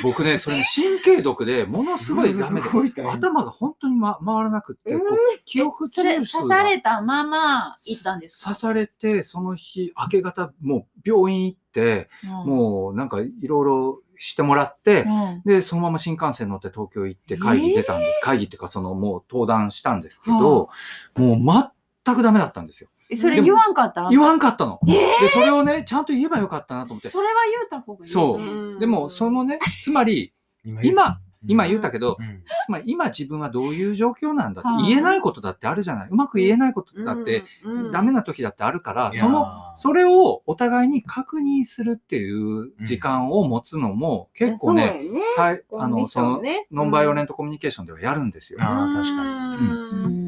[0.01, 2.67] 僕ね、それね、神経毒でものすごいダメで、
[3.07, 8.49] 頭が本当に、ま、回らなくって、こう記憶それ、刺さがれたまま行ったんですか？
[8.51, 12.29] 刺されて、その日、明け方、もう病院行って、うん。
[12.29, 15.41] もうなんかいろいろしてもらって、うん。
[15.45, 18.21] で、そのまま新幹線乗って東京行って会議出たんです。
[18.23, 20.69] 会議っていうか、そのもう登壇したんですけど、
[21.15, 21.69] もう
[22.05, 22.89] 全くダメだったんですよ。
[23.13, 24.79] えそれ言わんかった言わんかったの。
[24.85, 27.07] で、それをね、ちゃんと言えばよかったなと思って。
[27.07, 28.11] それは言うた方がいい。
[28.11, 28.41] そう。
[28.41, 28.79] うん。
[28.79, 30.33] でも、そのね、つまり、
[30.65, 32.43] 今今、今言ったけど、うん。
[32.65, 34.87] つまり今自分はどういう状況なんだってはい。
[34.87, 36.09] 言えないことだってあるじゃない。
[36.09, 37.91] うまく言えないことだって、うん。
[37.91, 45.01] ダメな時だってあるから、その、それをお互いに確認するっていう時間を持つのも結構ね、
[45.37, 48.59] あの、その、ねノンバイオレントコミュニケーションではやるんですよ。
[48.61, 50.07] あー確かに。
[50.07, 50.19] うに。
[50.19, 50.22] ん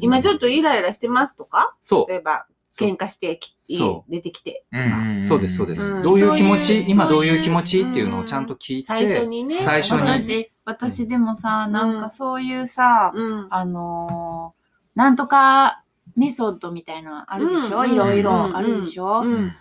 [0.00, 1.74] 今ちょっとイライラしてますとか？
[1.82, 2.10] そう。
[2.10, 2.46] 例えば、
[2.78, 4.64] 喧嘩してきそ出てきて。
[4.72, 5.92] うんそうです、そうです。
[5.92, 6.02] うん。
[6.02, 9.60] どういう気持ち、今どういう気持ちっていうのをちゃんと聞いて、最初にね。
[9.60, 13.46] 最初に私、私でもさ、なんかそういうさ、うん。
[13.50, 15.82] あのーなんとか
[16.16, 17.92] メソッドみたいなのあるでしょ、うん。
[17.92, 18.56] いろいろうん。
[18.56, 19.52] あるでしょ、うん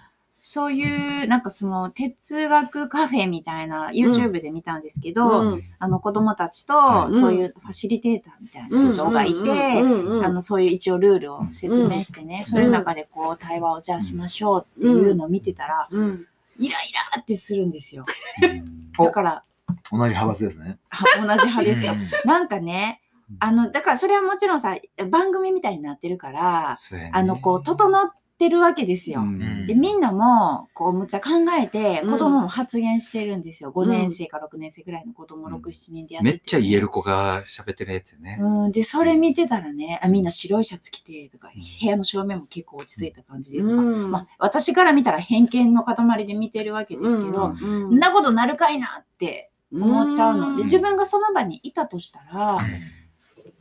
[0.47, 5.63] そういう、なんかその哲学カフェみたいな YouTube で見たんですけど、うん。
[5.79, 16.27] あの子供たちはいとそういうファシリテーターみたいな人がいて、うんあのそういう一応ルールを説明してね、そういう中でこう対話をじゃあしましょうっていうのを見てたら、うん。
[16.59, 18.05] イライラってするんですよ。
[18.99, 19.43] おだから、
[19.91, 20.77] 同じ派閥ですね。
[20.89, 21.93] は同じ派ですか。
[21.93, 22.07] うん。
[22.23, 23.01] なんかね、
[23.39, 24.77] あの、だからそれはもちろんさ、
[25.09, 27.11] 番組みたいになってるから、そうやね。
[27.15, 29.21] あの、こう、整ってるわけですよ。
[29.21, 29.67] うん。
[29.67, 32.11] で、みんなも、こう、むっちゃ考えて、うん。
[32.11, 33.69] 子供も発言してるんですよ。
[33.69, 33.73] ん。
[33.73, 35.55] 5年生か6年生ぐらいの子供、うん。
[35.55, 36.35] 6、7人でやってて。
[36.35, 38.37] めっちゃ言える子が喋ってるやつよね。
[38.39, 41.61] うん、で、それ見てたらね、あみんな白いシャツ着てとか、うん。
[41.61, 44.11] 部屋の照明も結構落ち着いた感じでとか、うん。
[44.11, 47.99] まあ、私から見たら偏見の塊で見てるわけですけど、うん。
[47.99, 50.49] なことなるかいなって思っちゃうの。
[50.51, 50.57] ん。
[50.57, 52.59] で、自分がその場にいたとしたら、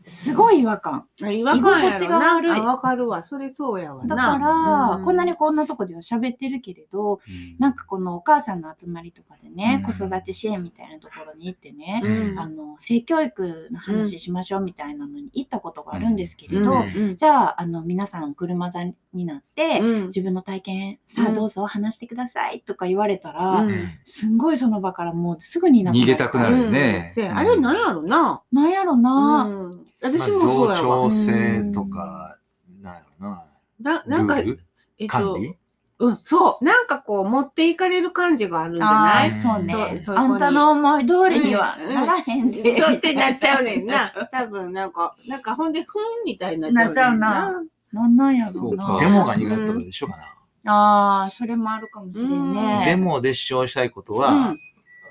[0.04, 1.06] すごい違和感。
[1.20, 2.60] 違和感居心地が悪い。
[2.60, 3.22] わかるわ。
[3.22, 4.14] それそうやわな。
[4.14, 4.50] だから、
[4.96, 5.02] うん。
[5.02, 7.20] こんなにこんなとこでは喋ってるけれど、
[7.58, 9.92] なんかこのお母さんの集まりとかでね、うん。
[9.92, 12.38] 子育て支援みたいなところに行ってね、うん。
[12.38, 17.16] あの、性教育の話しましょうみたいなのに行ったことがあるんですけれど、うん。
[17.16, 20.07] じゃあ、あの、皆さん車座になって、うん。
[20.07, 21.35] 自分の体験、さあうん。
[21.35, 23.88] どうぞ話してくださいとか言われたら、うん。
[24.05, 27.12] すんごいその場からもうすぐにな逃げたくなるね。
[27.16, 27.37] うん。
[27.37, 28.42] あれなんやろな。
[28.50, 29.87] なんやろな、うん。
[30.03, 30.77] 私もそうやわ。
[30.77, 32.38] 同調性とか、
[32.83, 33.44] なんやろな。
[33.81, 34.61] ななんか、ルール？
[34.98, 35.57] えっと、管理？
[36.00, 36.64] うん、そう。
[36.64, 40.00] なんかこう、持っていかれる感じがあるんじゃああ、ないそうね。
[40.03, 40.16] そう。
[40.16, 42.77] あんたの思い通りにはうんならへんで。
[42.81, 44.05] そうってなっちゃうねんな。
[44.33, 47.64] 多分なんか、なんかほんで、ふんみたいになっちゃうねんなっちゃうな
[48.02, 48.85] んなんやろそううな。
[48.85, 50.72] かデモが苦手とかでしょうかな。
[50.72, 52.85] ああ、それもあるかもしれんね。
[52.87, 54.59] デモで主張したいことは、うん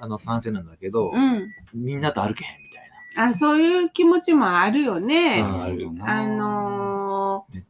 [0.01, 1.47] あの、賛成なんだけど、うん。
[1.73, 3.29] みんなと歩けへんみたいな。
[3.31, 5.41] あ、そういう気持ちもあるよね。
[5.41, 7.63] うんあるよなあのめー、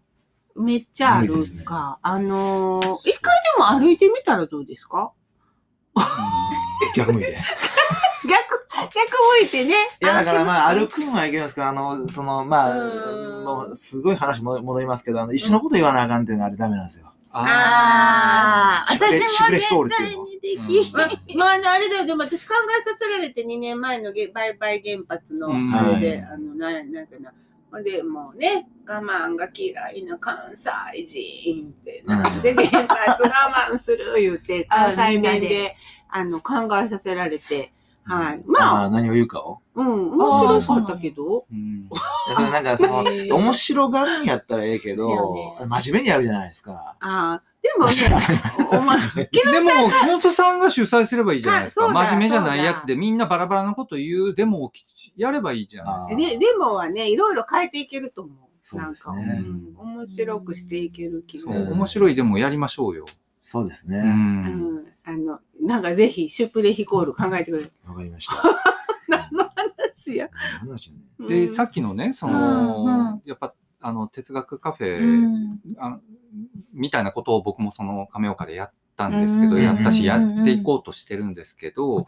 [0.63, 1.33] めっちゃある
[1.65, 1.99] か。
[2.01, 5.11] あのー、一回でも歩いてみたらどうですか？
[6.95, 7.37] 逆向いて。
[8.83, 9.73] 逆、逆向いてね。
[10.01, 17.13] いや、だからまあ、あ歩くんはいけないんですけど、あの、その、まあうん、もう、すごい話も戻りますけど、あの、一緒のこと言わなあかんっていうのがあれダメなんですよ。
[17.35, 19.67] ああ、私も絶
[19.97, 20.93] 対にできん。
[20.93, 20.99] ま
[21.35, 25.73] まあ、あの、あれだよ、でも私考えさせられて2年前のげ売買原発のうん。
[25.73, 27.33] あれで、はいあの、ななんかな。
[27.71, 30.03] ほんで、もうね、我慢が嫌い。
[30.03, 30.69] な関西
[31.07, 32.23] 人って、なん。
[32.23, 33.29] で原発我
[33.73, 35.75] 慢する言うて、あ関西弁で、
[36.09, 37.71] あの、考えさせられて、
[38.05, 38.43] はい。
[38.45, 39.59] まあ、まあ、何を言うかを？
[39.75, 41.89] うん、面白かったけど、うん
[42.35, 43.03] それなんか、その
[43.35, 46.97] 面白がるんやったらええけどね、真面目にやるじゃないですか。
[46.99, 47.91] ああ、でもね、
[48.71, 51.85] お前、でも、木本さんが主催すればいいじゃないですか。
[51.85, 54.85] あそうだ真面目じゃないやつでみんなバラバラなこと言うデモをき
[55.15, 56.15] やればいいじゃないですか。
[56.15, 58.37] で、でもはね、いろいろ変えていけると思う。
[58.61, 61.73] そうですねなんか、うん、面白くしていける気そうがする。
[61.73, 63.05] 面白いデモやりましょうよ。
[63.07, 63.11] う。
[63.43, 63.97] そうですね。
[63.97, 67.63] うんん、あの、なんかぜひ、シュプレヒコール考えてくれ。
[67.87, 68.43] わかりました。
[69.07, 70.29] 何の話や。
[70.59, 75.99] 何の話やねで、うんさっきのね、そのん、やっぱ、あの、哲学カフェ、うんあ
[76.73, 82.07] みたいなことを僕もその亀岡でやったんですけど、うんやったし、やうんっていこうとしてるんですけど、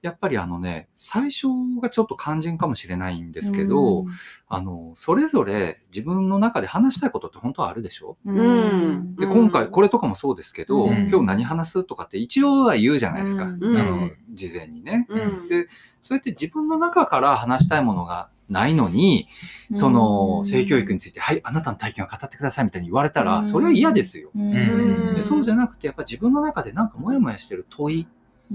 [0.00, 1.46] やっぱりあのね、最初
[1.80, 4.06] がちょっと肝心かもしれないんですけど、
[4.48, 8.16] あの、それぞれ自分の中で話したいことって本当はあるでしょ？
[8.24, 8.38] うん。
[8.38, 9.16] うん。
[9.16, 11.08] で、今回、これとかもそうですけど、うん。
[11.08, 13.44] 今日何話すとかって一応は言うじゃないですか。
[13.44, 13.76] うん。
[13.76, 15.06] あの、事前にね。
[15.08, 15.48] うん。
[15.48, 15.68] で、
[16.00, 19.28] そうやって自分の中から話したいものがないのに、
[19.72, 23.46] その、性教育について、はい、あなたの体験を語ってくださいみたいに言われたら、うん。
[23.46, 24.30] それは嫌ですよ。
[24.34, 28.06] でそうじゃなくて、やっぱ自分の中でなんかモヤモヤしてる問い、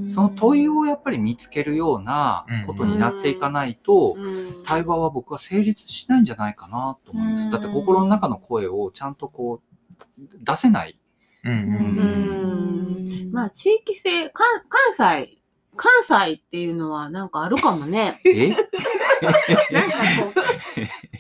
[0.05, 4.63] その問いをやっぱり見つけるようなことになっていかないと、うん。
[4.63, 7.45] 対話は僕は成立しないんじゃないかなと思うんです。
[7.45, 7.51] うん。
[7.51, 10.99] だって心の中の声をちゃんとこう、出せない。
[11.43, 13.29] うん。
[13.31, 15.37] まあ、地域性、関関西、
[15.75, 18.19] 関西っていうのはなんかあるかもね。
[18.25, 18.49] え？
[19.71, 20.33] なんかこ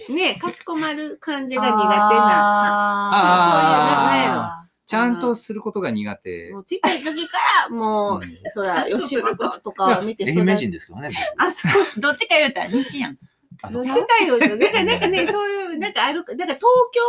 [0.09, 3.11] う、ね、 かしこまる感じが苦手な。
[3.13, 6.49] あーそういうなんやちゃんとすることが苦手。
[6.51, 8.23] もうちっちゃい時から、もうんう、
[8.53, 11.11] そら、吉本とかを見て愛人ですけどね。
[11.37, 11.71] あ、そう。
[11.99, 13.17] どっちか言うたら西やん。
[13.63, 14.05] あ、ちっちそうか。
[14.21, 14.37] ゃいよ。
[14.37, 16.61] なんか、なんかね、そういう、なんかある、だから東
[16.93, 17.01] 京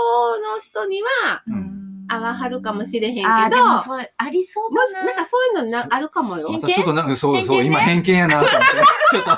[0.55, 1.43] の人には、
[2.09, 5.07] 合わはるかもしれへんけど、あーでもそうありそうもし、だな。
[5.07, 6.51] なんかそういうのなあるかもよ。
[6.51, 8.67] またちょっとなんか、そうそう、今偏見やなと思って。
[9.11, 9.31] ちょっと。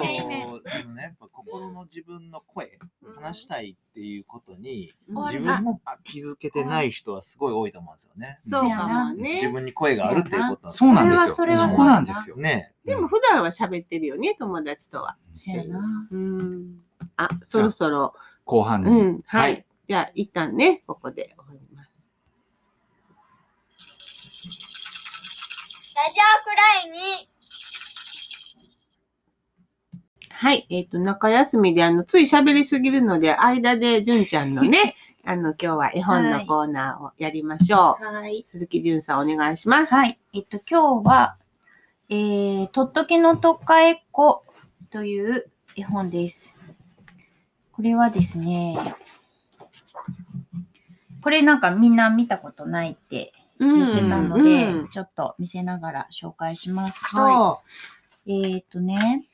[0.00, 2.78] けいいねど、そのね、やっぱ心の自分の声、
[3.16, 8.38] 話したいっていうことに、うん自分もあ気づけてない人はすごい多いと思うんですよね。
[8.46, 9.34] そうかもね。
[9.34, 11.34] 自分に声があるっていうことそうなんですよ。
[11.34, 12.36] それはそれはそこなんですよ。
[12.36, 12.72] ね。
[12.84, 15.16] でも普段は喋ってるよね、友達とは。
[15.32, 16.08] そうやな。
[16.10, 16.80] うん。
[17.16, 18.14] あ、そろそろ。
[18.44, 18.90] 後半に。
[18.90, 19.22] うん。
[19.26, 19.64] はい。
[19.88, 21.69] じゃあ、一旦ね、ここで終わり
[26.00, 27.28] ラジオくらいに。
[30.30, 30.66] はい。
[30.70, 38.02] えっ、と、中休みで、あの、つい喋りすぎるので、間で、純ちゃんのね、 あの、今日は絵本のコーナーをやりましょう。
[38.02, 38.42] はい。
[38.46, 39.94] 鈴木純さん、お願いします。
[39.94, 40.18] はい。
[40.32, 41.36] えっと、今日は、
[42.08, 44.44] えー、とっときのとっかえっこ
[44.88, 46.56] という絵本です。
[47.72, 48.96] これはですね、
[51.22, 57.60] これなんかみんな見たことないってうん言ってたので、うんちょっと見せながら紹介しますと、は
[58.26, 59.24] えっ、とね、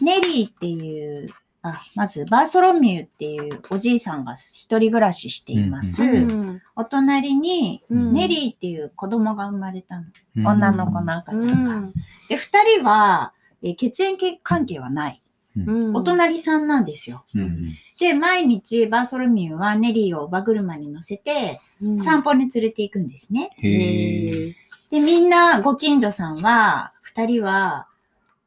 [0.00, 1.28] ネリーっていう、
[1.62, 6.02] あ、まずバーソロミューっていうおじいさんが一人暮らししています。
[6.02, 10.06] うんお隣にうんネリーっていう子供が生まれたの。
[10.36, 11.92] うん女の子の赤ちゃんが。
[12.28, 15.22] で、二人は、えー血縁関係はない。
[15.56, 17.24] うんお隣さんなんですよ。
[17.34, 17.66] うん
[17.98, 23.50] で、毎日バーソロミューはネリーを馬車に乗せてうん散歩に連れて行くんですね。
[23.56, 24.56] へえ。
[24.90, 27.88] で、みんなご近所さんは、二人は、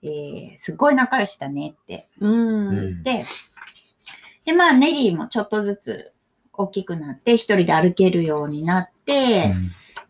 [0.04, 2.76] えーすっごい仲良しだねってうん。
[2.76, 3.26] 言って、
[4.46, 6.12] で、まあ、ネリーもちょっとずつ
[6.54, 9.54] 大きくなって、一人で歩けるようになって、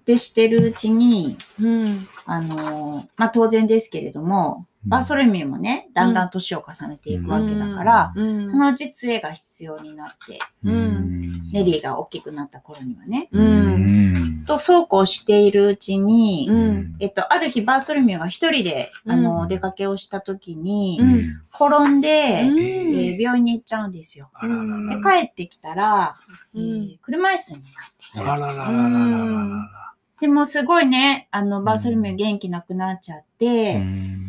[0.06, 2.08] で、してるうちに、うん。
[2.26, 13.28] あのーまあ、当然ですけれども、バーソルミューもね、だんだん年を重ねていくわけだから、うん、そのうち杖が必要になって、うんネリーが大きくなった頃にはね。
[13.34, 13.40] う。
[13.40, 14.46] うんん。
[14.46, 24.30] と、そうこうしているうちに、うんえっと、ある日、バーソルミューが一人で、あの、うん出かけをした時に、うん転んで、うんえー病院に行っちゃうんですよ。
[24.42, 25.20] で、ら。
[25.20, 26.16] 帰ってきたら、
[26.54, 27.72] うんえー車椅子になっ
[28.14, 28.20] て。
[28.20, 29.70] あららららららら
[30.22, 33.80] でも、すごいね、あの、バーソルミュー元気なくなっちゃって、ら。
[33.80, 34.29] うん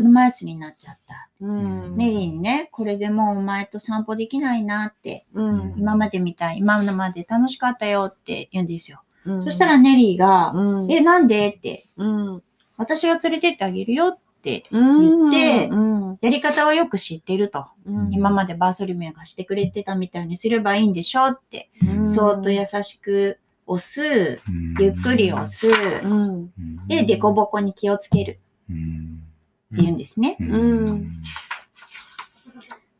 [0.00, 1.28] 車椅子になっちゃった。
[1.40, 1.96] うん。
[1.96, 5.74] ネリーにね、これでもうお前と散歩できないなって、うん。
[5.76, 9.02] 今までみたい、今まで楽しかったよって言うんですよ。
[9.26, 10.90] うんそしたら、ネリーが、うん。
[10.90, 12.42] え、なんでって、うん。
[12.78, 15.30] 私が連れてってあげるよって、うん。
[15.30, 16.18] 言ってうん。
[16.22, 17.66] やり方はよく知ってると。
[17.86, 24.40] うん今までバーソルミがしてくれてたみたいにすればいいんでしょって、うんそーっと優しく押す、
[24.78, 26.50] ゆっくり押す、うん。
[26.86, 29.19] で、デコボコに気をつけるうん
[29.72, 30.36] って言うんですね。
[30.40, 31.20] ん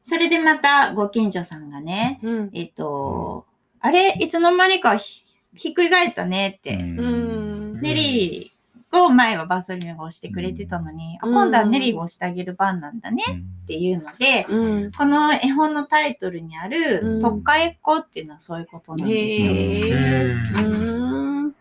[0.02, 2.50] それでまたご近所さんがね、うん。
[2.52, 3.46] えっと、
[3.80, 13.22] あれ、いつの間にかひひっくり返ったねって、うんネリーを前はバーソルミューが押してくれてたのに、あうん今度はネリーが押してあげる番なんだね
[13.62, 14.92] っていうので、うん。
[14.92, 19.52] この絵本のタイトルにある、うん特化絵っ子っていうのはそういうことなんですよ。
[19.52, 21.54] へうん。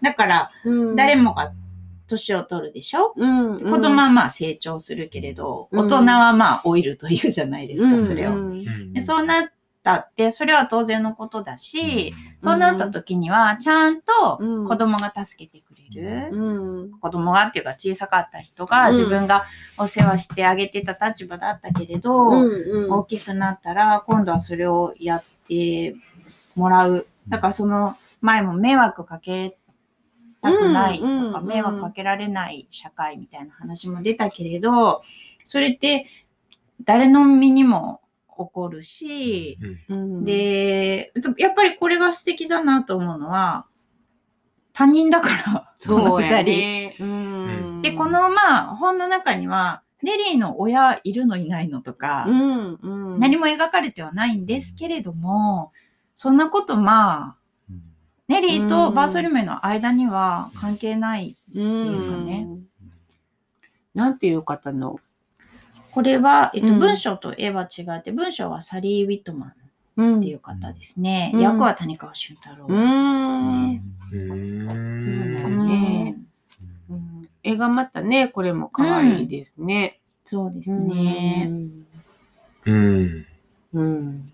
[0.00, 0.96] だから、うん。
[0.96, 1.52] 誰もが
[2.06, 3.58] 年を取るでしょ、うん。
[3.60, 8.34] 子供はまあ成長するけれど、うん大人はまあ老いるというじゃないですか、それを。
[8.34, 9.48] うんでそうなっ
[9.82, 16.36] たって、それは当然のことだし、そうなった時には、ちゃんとうん子供が助けてくれる。
[16.36, 16.90] うん。
[16.98, 19.44] 子供がっていうか小さかった人がうん自分が
[19.78, 22.92] お世話してあげてた立場だったけれど、うん。
[22.92, 25.94] 大きくなったら今度はそれをやって
[26.54, 27.06] もらう。
[27.28, 29.56] だからその前も迷惑かけ
[30.50, 35.02] たくないとか、うんうん迷惑かけられない社会みたいな話も出たけれど、
[35.44, 36.06] それって
[36.84, 43.66] 誰の身にも起こるし、うん、で、やっぱりこれが素敵だなと思うのは、
[44.72, 46.94] 他人だから、 そうや二人ね。
[47.00, 47.82] うん。
[47.82, 52.78] で、こ、のまあ本の中には、ネリーの親いるのいないのとか、うん。
[52.82, 53.18] うん。
[53.18, 55.72] 何も描かれてはないんですけれども、
[56.14, 57.36] そんなことまあ、
[58.28, 61.36] ネリーとバーソルメの間には関係ない。
[61.50, 62.48] っていうかね。
[63.94, 64.98] なんていう方の？
[65.92, 69.54] これは、えっと、うん文章と絵は違って、文章はサリー・ウィットマ
[69.96, 71.30] うンっていう方ですね。
[71.34, 73.72] うん役は谷川俊太郎うですん。
[73.72, 73.82] ね。
[74.12, 76.16] うんそうなんだうんね
[76.90, 80.00] うん絵がまたね、これも可愛いですね。
[80.24, 81.48] そうですね。
[82.66, 83.26] うん。
[83.72, 84.32] うん。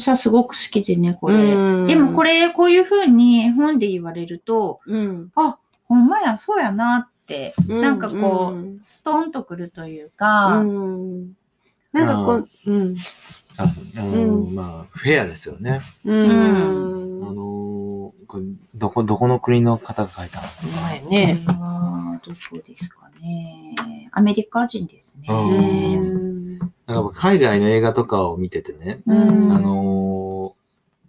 [0.00, 1.52] 私はすごく好きでね、これ。
[1.52, 5.30] うんでもこれ、こういう風に本で言われると、うん。
[5.34, 11.32] あ、ほんまや、そうやなって、うんなんかこう、うんストンとくるというか、うん。
[11.92, 12.96] なんかこう、うん。
[13.58, 13.66] ああ
[14.00, 15.82] のまあ、フェアですよね。
[16.06, 16.30] うん。
[17.28, 20.72] あのこれどこ、どこの国の方が書いたんですか？
[21.10, 21.38] ね。
[21.44, 24.08] どこですかね。
[24.12, 25.28] アメリカ人ですね。
[26.62, 26.74] うん。
[26.86, 30.54] なんか僕海外の映画とかを見ててね、うんあの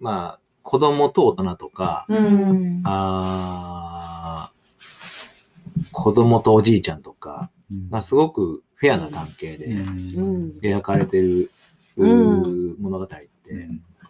[0.01, 2.81] ーまあ、子供と大人とか、ううんん。
[2.85, 4.53] あー
[5.91, 7.49] 子供とおじいちゃんとか
[7.89, 10.59] がすごくフェアな関係でうん。
[10.61, 11.51] 描かれてる、
[11.97, 13.19] 物語って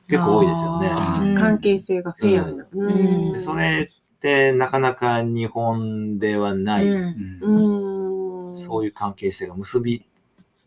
[0.07, 0.95] 結構多いですよね。
[1.21, 2.65] うん関係性がフェアな。
[2.71, 8.55] うんでそれっってなかなか日本ではない、うんうん。
[8.55, 10.05] そういう関係性が結び、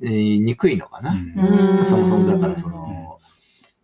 [0.03, 1.12] えーにくいのかな？
[1.12, 3.18] うんそもそもだからその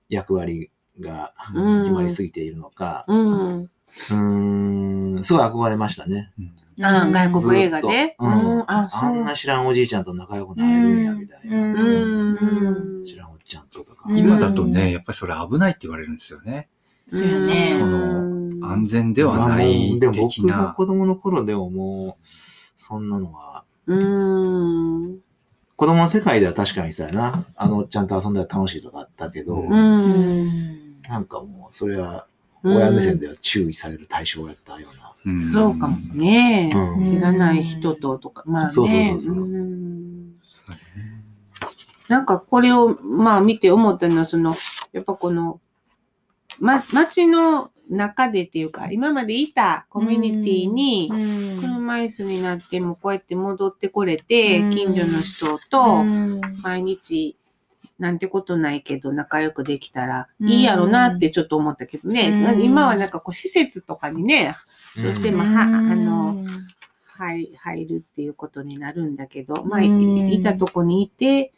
[0.08, 3.62] 役割がうん決まりすぎているのか、うん。
[3.62, 6.32] うーん、すごい憧れましたね。
[6.80, 8.16] あ外国映画で？
[8.18, 11.56] うんうんあ、んな知らんおじいちゃんと仲良くなれるんや、みたいな。
[11.56, 13.04] うんうん。
[13.04, 14.08] 知らんおっちゃんととか。
[14.08, 16.68] うん今だとね、やっぱりそれ危ないって言われるんですよね。
[17.06, 17.78] そうよそね。
[17.78, 20.72] の安全ではないでも僕が。
[20.74, 22.26] 子供の頃でももう、
[22.76, 25.18] そんなのは、うん。
[25.76, 27.44] 子供の世界では確かにそうやな。
[27.56, 31.02] あのちゃんと遊んだら楽しいとかあったけど、うんうん。
[31.02, 32.26] なんかもう、それは
[32.64, 35.12] 親目線では注意される対象やったような。
[35.24, 36.70] うんそうかもね。
[36.74, 38.42] うん知らない人ととか。
[38.46, 38.70] まあね。
[38.70, 39.82] そうそうそうそうん
[42.08, 44.54] なんかこれをまあ見て思ったのは、その、
[44.92, 45.60] やっぱこの、
[46.60, 51.10] ま、街の中でっていうか、今までいたコミュニティに、
[51.60, 54.70] 車椅子になってもこうやって戻ってこれて、うん。
[54.70, 56.02] 近所の人と
[56.62, 57.36] 毎日
[57.98, 62.62] なんてことないけど仲良くできたらいいやろなってちょっと思ったけどね、うん。
[62.62, 64.56] 今はなんかこう施設とかにね、
[64.96, 66.44] どうしてもはあの
[67.06, 71.52] 入入るっていうことになるんだけど、まあ、いたとこにいて、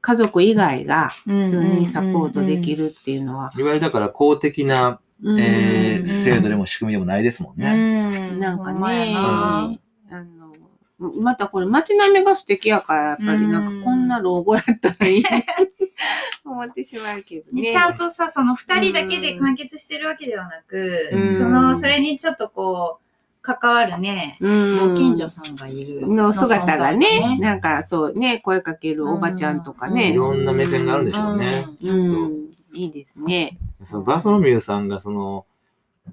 [0.00, 8.32] 家族以外が普普通にサポートできるっていうのは、いわゆるだから公的な、うんえーうん制度でも仕組みでもないですもんね。
[8.38, 9.78] なんかほんまやね、な
[10.10, 15.24] あの、またこれ街並みが素敵やから、やっぱりなんかこんな老後やったらいい、
[16.44, 17.72] 思ってしまうけどね。
[17.72, 21.34] ちゃんとさ、その二人だけで完結してるわけではなく、うん。
[21.34, 23.08] その、それにちょっとこう、
[23.42, 24.88] 関わるね、うん。
[24.90, 30.10] ご近所さんがいるの姿がね、なんかそうね、声かけるおばちゃんとかね。
[30.10, 30.14] い。
[30.14, 31.66] ろんな目線があるんでしょうね。
[31.82, 32.48] うん、
[32.78, 33.58] いいですね。
[33.84, 35.46] そのバーソロミューさんがその、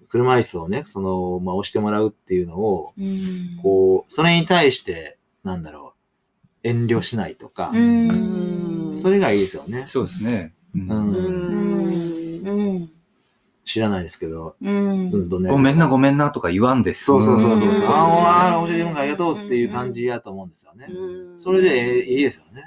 [0.10, 5.94] 車椅子をね、その、まあ、押してもらうっていうのを、うんこう、それに対して、なんだろ
[6.64, 9.86] う、遠慮しないとか、うんそれがいいですよね。
[9.88, 10.54] そうですね。
[10.76, 12.90] うんうんうんうん
[13.64, 17.06] 知らないですけど、うんごめんな、ごんめんなとか言わんです。
[17.06, 17.70] そうそうそうそう。
[17.70, 20.88] うんああ、教えてもらありがとうっていう感じやと思うんですよね。
[20.90, 22.64] うんそれでええいいですよね。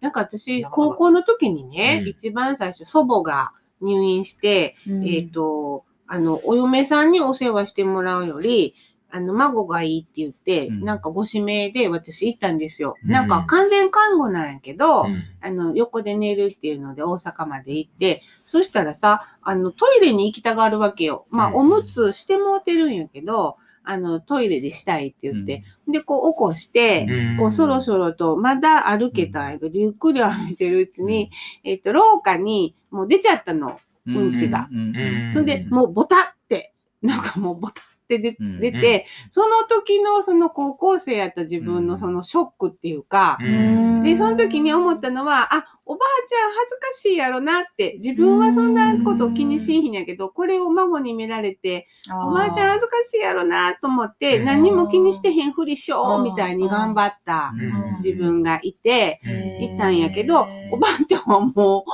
[0.00, 2.08] なんか私、高校の時にね、うん。
[2.08, 8.74] 一番最初祖母が入院して、えっ、と、あの、お嫁さんにお世話してもらうより、
[9.10, 10.84] あの、孫がいいって言って、うん。
[10.84, 12.96] なんかご指名で私行ったんですよ。
[13.04, 13.10] うん。
[13.10, 15.22] なんか完全看護なんやけど、うん。
[15.40, 21.26] あの、横で寝るっていうので大阪まで行って、そしたらさ、あの、トイレに行きたがるわけよ。
[21.30, 21.54] まあ、うん。
[21.56, 23.56] おむつしてもうてるんやけど、
[23.86, 27.36] あの、トイレでしたいって言って、で、こう起こして、うん。
[27.38, 31.30] こうそろそろと、まだ歩けたんやけど、ゆっくり歩いてるうちに、
[31.64, 33.80] えっと、廊下にもう出ちゃったの。
[34.06, 34.68] うんちが。
[34.70, 36.72] うんうんそれで、もうボタって、
[37.02, 41.86] なんかもうボタって出うん出て、その時のその高校生やった自分うん。
[41.88, 44.02] のそのショックっていうか、うん。
[44.04, 54.44] で、その時に思ったのは、あ、おばあちゃん恥ずかしいやろなって、自分はそんなこと気にしんひんやけど、これを孫に見られて、おばあちゃん恥ずかしいやろなと思って、うん。
[54.44, 57.96] 何にも気にしてへんふりしようみたいに頑張ったうん。
[57.96, 59.20] 自分がいて、
[59.60, 61.84] いたんやけど、おばあちゃんはもう、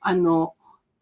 [0.00, 0.54] あの、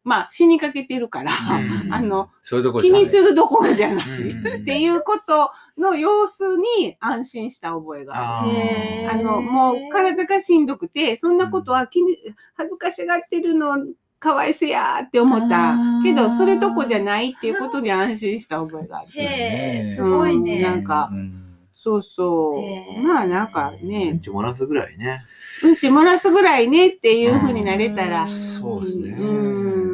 [0.05, 1.95] まあ、死にかけてるから、うん。
[1.95, 3.03] あの、そういうところじゃない。
[3.03, 4.07] 気にするどころじゃない。
[4.07, 4.63] うん。
[4.63, 9.11] っていうことの様子に安心した覚えがある。
[9.11, 12.17] あの、もう体がしんどくて、そんなことは気に、
[12.55, 13.77] 恥ずかしがってるの
[14.23, 19.07] かわいせやーって思ったけど、それどこじゃないっていうことに安心した覚えがある。
[19.21, 20.57] へえ、すごいね。
[20.57, 21.39] うんなんかうん。
[21.75, 23.03] そうそう。
[23.03, 23.89] まあなんかうん。
[23.89, 25.25] ね、ち漏らすぐらいね。
[25.65, 25.77] うん。
[25.77, 28.31] ち漏らすぐらいねっていう風になれたらうん。
[28.31, 29.92] そうですねうん。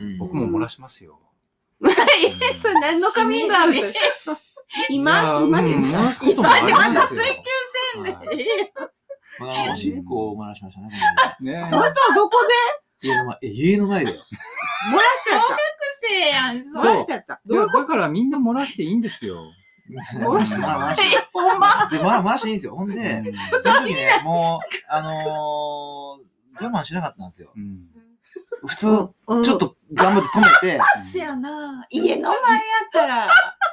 [0.00, 1.20] うん僕も漏らしますよ。
[1.80, 3.78] それ何のカミングアウト？
[4.88, 5.40] 今？
[5.40, 5.86] 今で今
[6.32, 7.42] でまた追求
[7.94, 8.12] せんで
[9.70, 10.88] おしっこを漏らしましたね。
[11.40, 12.38] ねまたどこ
[13.02, 14.16] 家の前、え、家の前だよ。
[14.16, 14.22] で
[14.90, 15.42] 漏らしちゃっ
[16.00, 16.72] せやん。
[16.72, 16.80] た。
[16.80, 17.40] そう漏らしちゃった。
[17.46, 19.36] だからみんな漏らしていいんですよ。
[20.14, 21.16] 漏らして、まあ、漏らして。
[21.16, 22.76] とほんまで、まあ、回していいんですよ。
[22.76, 23.22] ほんで、
[23.62, 27.52] その時ね、もう、あのー、我慢しなかったんですよ。
[28.62, 28.86] うん普通、
[29.42, 30.80] ちょっと頑張って止めて、
[31.10, 31.86] せやな。
[31.90, 33.28] 家の前やったら。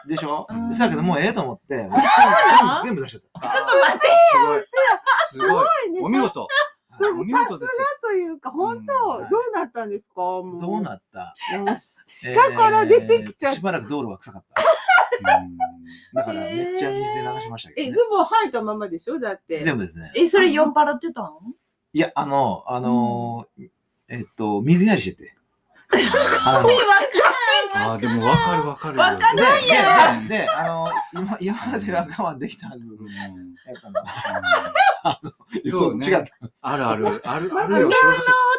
[0.08, 0.48] でしょ？
[0.50, 3.50] うんだけどもうええと思って、もう全部全部出しちゃった。
[3.52, 4.08] ちょっと待って。
[5.32, 5.48] すごい。
[5.48, 5.68] すごい。
[6.04, 6.48] お見事。
[7.20, 7.86] お見事ですよ。
[8.02, 10.22] というか、本当、うんどうなったんですか？
[10.22, 11.34] もどうなった？
[11.58, 11.66] うん
[12.08, 14.64] 下から出てきちゃっえーしばらく道路が臭かった。
[16.14, 18.06] だからめっちゃ水で流しましたけえ、ど、ズね。
[18.10, 19.20] ボン履いたままでしょ？
[19.20, 19.60] だって。
[19.60, 20.12] 全部ですね。
[20.16, 21.40] え、それ酔っ払ってたの
[21.94, 23.70] いや、あの、あのー、
[24.10, 25.36] えっと、水やりしてて。
[25.98, 26.78] 鼻のわか
[27.76, 29.00] あああ、でもわかるわかる。
[29.00, 29.42] わかで、
[30.28, 32.86] で、で、あの、今、今までは我慢できたはず。
[33.00, 33.28] うんや
[33.74, 35.34] ったの
[35.72, 36.32] そそうう、 ね違った。
[36.62, 37.90] あるある、ある、あ水のるよ。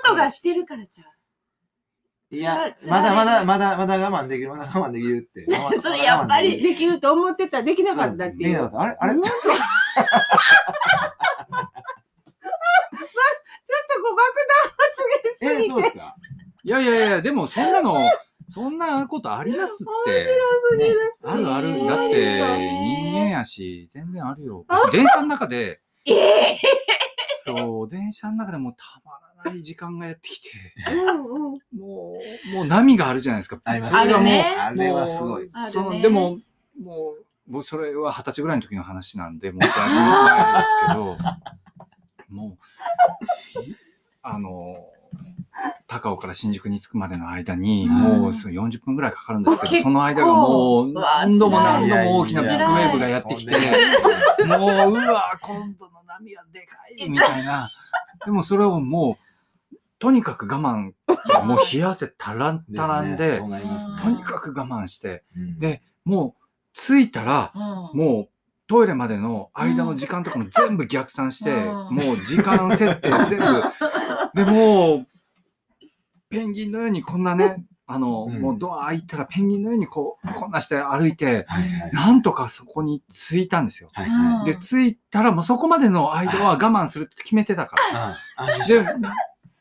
[0.05, 1.09] 音がしてるからちゃう。
[2.31, 5.47] いやつ、らまだまだ、まだ、まだ我慢できる、まだ我慢できるって。
[5.81, 8.39] それやっぱりできると思ってた、できなかったっていう。
[8.39, 8.81] できなかった。
[8.81, 9.21] あれあれ？
[13.89, 14.89] とこう爆弾発
[15.41, 16.15] 言えー、そうですか？
[16.65, 17.97] いやいやいや、でもそんなの、
[18.51, 20.29] そんなことありますって。
[20.73, 21.15] すぎる。
[21.23, 21.69] あるある。
[21.69, 22.39] えーだって、
[22.83, 24.65] 人間やし、全然あるよ。
[24.69, 26.59] 僕電車の中で、ええ
[27.45, 29.13] そう、電車の中でもうたま
[29.45, 30.51] らない時間がやってきて、
[30.93, 31.53] うんうん。
[31.53, 33.59] もう、もう波があるじゃないですか。
[33.65, 35.49] ありますそれがもう、ねあれはすごい。
[35.71, 36.39] そのでも、
[36.83, 37.15] も
[37.47, 41.17] う、もうそれは二十歳ぐらいの時の話なんで、もうだいぶ前ですけど、
[42.31, 42.59] もう、
[44.23, 44.77] あの、
[45.87, 53.57] 高尾から新宿に着くまでの間に、もうその40分ぐらいかかるんですけど、その間がもう何度も何度も大きなビッグウェーブがやってきて、
[54.47, 57.69] もう、うわ、今度の波はでかいみたいな。
[58.25, 59.19] でもそれをも
[59.73, 60.93] う、とにかく我慢
[61.45, 63.39] もう冷や汗たらんたらんで。
[63.39, 65.59] とにかく我慢して、うん。
[65.59, 66.43] で、もう
[66.75, 67.99] 着いたら、うん。
[67.99, 68.29] もう
[68.69, 71.55] トイレまでの間の時間とかも全部逆算して、う
[71.91, 73.63] んもう時間設定 全部。
[74.35, 75.07] で、もう、
[76.29, 81.93] ペンギンのようにこんなね、あの、うんもうドア開いたらペンギンのようにこう、こんなして歩いて、はいはい。
[81.93, 83.89] なんとかそこに着いたんですよ。
[83.95, 84.45] はいはい。
[84.45, 87.77] で、着いたらもうそこまでの間は我慢するって決めてたか
[88.37, 88.67] ら。
[88.67, 88.85] で、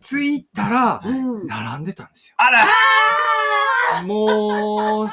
[0.01, 1.11] 着いたら、う
[1.45, 1.47] ん。
[1.47, 2.35] 並んでたんですよ。
[2.37, 2.49] あ
[3.95, 5.07] らもう、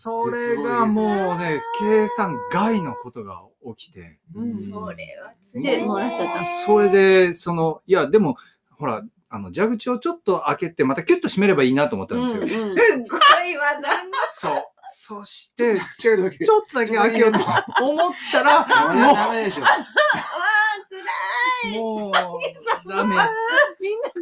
[0.00, 3.42] それがもうね、計算外のことが
[3.76, 4.18] 起きて。
[4.34, 5.84] うんそれは辛いでね。
[5.84, 8.36] 漏らしちゃったそれで、その、いや、でも、
[8.78, 12.64] ほら、あの、蛇口をちょっと開けて、またキュッと閉めればいいなと思ったんですよ。
[12.64, 13.88] うんうんすごい技。
[14.32, 14.64] そう。
[14.92, 16.30] そして、ちょっ
[16.68, 17.38] とだけ開けようと
[17.84, 19.64] 思ったら、それはダメでしょ。
[20.90, 21.78] 辛い。
[21.78, 23.26] もう、ダメ、みんな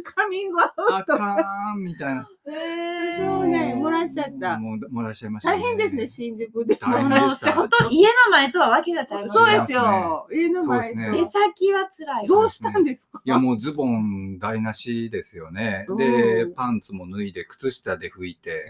[0.03, 2.29] カミングアウあかん、みたいな。
[2.51, 6.75] えそうね漏らしちゃったもう、漏らしちゃいました、大変ですね、新宿で。
[6.75, 9.59] 大変でした本当家の前とはわけが違いますそうね。
[9.59, 10.27] ですよ。
[10.31, 12.27] 家の前そうですね出先は辛いわ。
[12.27, 13.21] どうしたんですか？
[13.23, 15.85] いや、もうズボン台無しですよね。
[15.89, 18.65] うで、んパンツも脱いで、靴下で拭いて、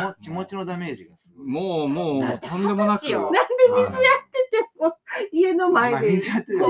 [0.00, 1.46] うん気持ちのダメージがすごい。
[1.46, 3.02] もう、もう、とんでもなく。
[3.02, 4.08] なんで水や
[5.60, 6.16] のまあ前で。
[6.16, 6.60] 全然。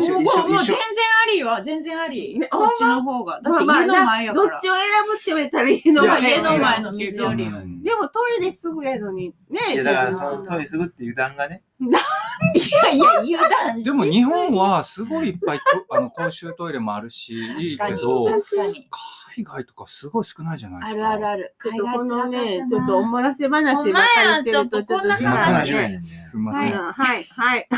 [1.23, 1.59] ありよ。
[1.63, 2.49] 全然ありね。
[2.49, 3.41] こっちの方が。
[3.43, 4.49] だって家の前やから。
[4.49, 9.61] どっちを選ぶって言われたら家の家の前の水よりうんでもトイレすぐやのに、ね。
[9.75, 11.63] いやだからそのトイレすぐっていう段がね。
[11.81, 15.65] いやいや、油断しでも日本はすごいいっぱいと
[15.97, 18.89] あの公衆トイレもあるし、いいけど、確かに。
[19.37, 21.01] 海外とかすごい少ないじゃないであすか。
[21.01, 21.55] るあるある。
[21.63, 26.73] ちょっとこのね、なちょっとおもらせ話ばっかりしてると、ちょっとすみません。
[26.73, 27.69] はい、はい。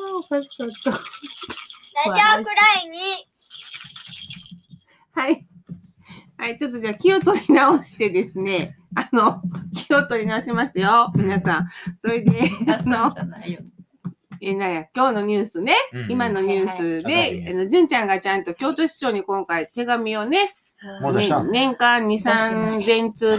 [0.00, 0.90] あおかしかった。
[2.10, 2.98] ラジオくらいに、
[5.12, 5.46] はい。
[6.36, 9.42] はい、ちょっとじゃあ気を取り直してですね、あの、
[9.74, 11.68] 気を取り直しますよ、皆さん。
[12.00, 13.10] それで、あの。
[14.42, 16.10] え、なんや、今日のニュースね、うん。
[16.10, 17.42] 今のニュースはいはい。
[17.42, 20.54] で、あの、純ちゃんがちゃんと京都市長に今回手紙をね、
[21.02, 23.38] もう出したんですか年間2、3000通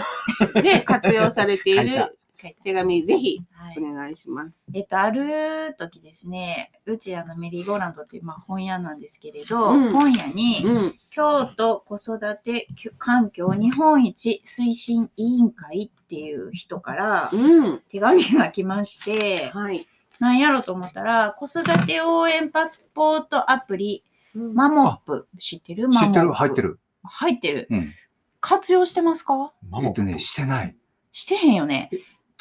[0.61, 2.19] で活用されている
[2.63, 3.41] 手紙、ぜひ
[3.79, 4.65] はいお願いします。
[4.73, 10.95] えっと、ある時ですね、うちあのメリーゴーランドっていう、まあ、本屋なんですけれど、うん本屋に、うん。
[11.11, 12.67] 京都子育て
[12.97, 17.79] 環境日本一推進委員会っていう人からうん。
[17.89, 19.87] 手紙が来まして、はい。
[20.19, 24.03] なんやろうと思ったら、子育て応援パスポートアプリ、
[24.33, 25.89] ま、マモップ、知ってる？
[25.89, 26.61] 知ってる入って。
[26.61, 26.79] る。
[27.03, 27.67] 入ってる。
[27.71, 27.91] うん。
[28.39, 29.51] 活用してますか？
[29.81, 30.75] えっとね、してない。
[31.11, 31.89] してへんよね。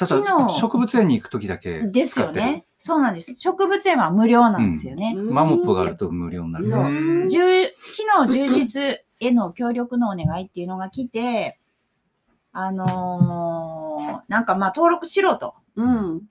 [0.07, 2.45] た昨だ、日植物園に行くときだけですよ使ってる。
[2.45, 2.65] ね。
[2.77, 3.35] そうなんです。
[3.35, 5.15] 植物園は無料なんですよね。
[5.15, 6.65] マモップがあると無料になる。
[6.65, 11.59] そううんじゅう昨日充実への協力のお願いっていうのが来て、
[12.53, 15.53] あのーなんかまあ登録しろと。
[15.75, 16.21] うん。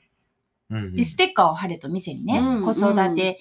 [0.70, 3.38] うんで、ステッカーを貼れと店にね、うん子育て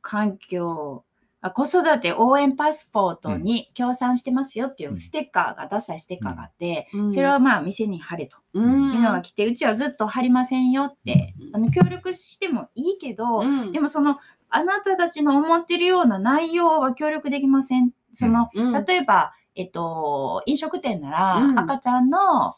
[0.00, 1.07] 環境、あ
[1.54, 7.12] 子育て応援パスポートに協賛してますよっていうステッカーが、ダサいステッカーがあって、うん。
[7.12, 8.92] それをまあ店に貼れとうん。
[8.94, 13.72] いうのが来て、うちはずっと貼りませんよって、あの協力してもいいけど、うん。
[13.72, 14.18] でもその、
[14.50, 17.92] あなたたちの思ってるような内容は協力できません。
[18.12, 18.84] その、うん。
[18.84, 21.58] 例えば、えっと、飲食店なら、うん。
[21.58, 22.56] 赤ちゃんの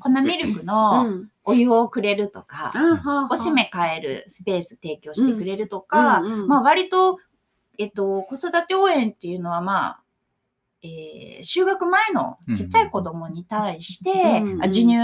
[0.00, 1.30] 粉ミルクうのん。
[1.44, 7.18] お湯をくれるとか、あおしめ買えるスペース提供してくれるとか、まあ割と、
[7.78, 10.00] えっと、子育て応援っていうのはまあ、
[10.82, 14.96] えー就学前のちっちゃい子供に対して、うんあ授乳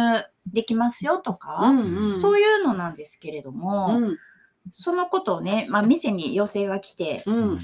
[0.46, 4.18] できますよとか、うんそういうのなんですけれども、うん。
[4.70, 7.58] そのことをね、まあ、店に要請が来て、うん。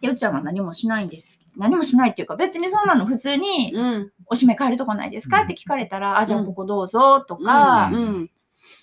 [0.00, 1.38] でうちはまあ何もしないんです。
[1.56, 4.12] 何もしないっていうか、別にそんなの普通に、うん。
[4.26, 5.40] おしめ変えるとこないですか？
[5.40, 8.30] うんって聞かれたら、あ、じゃあここどうぞとかう、ん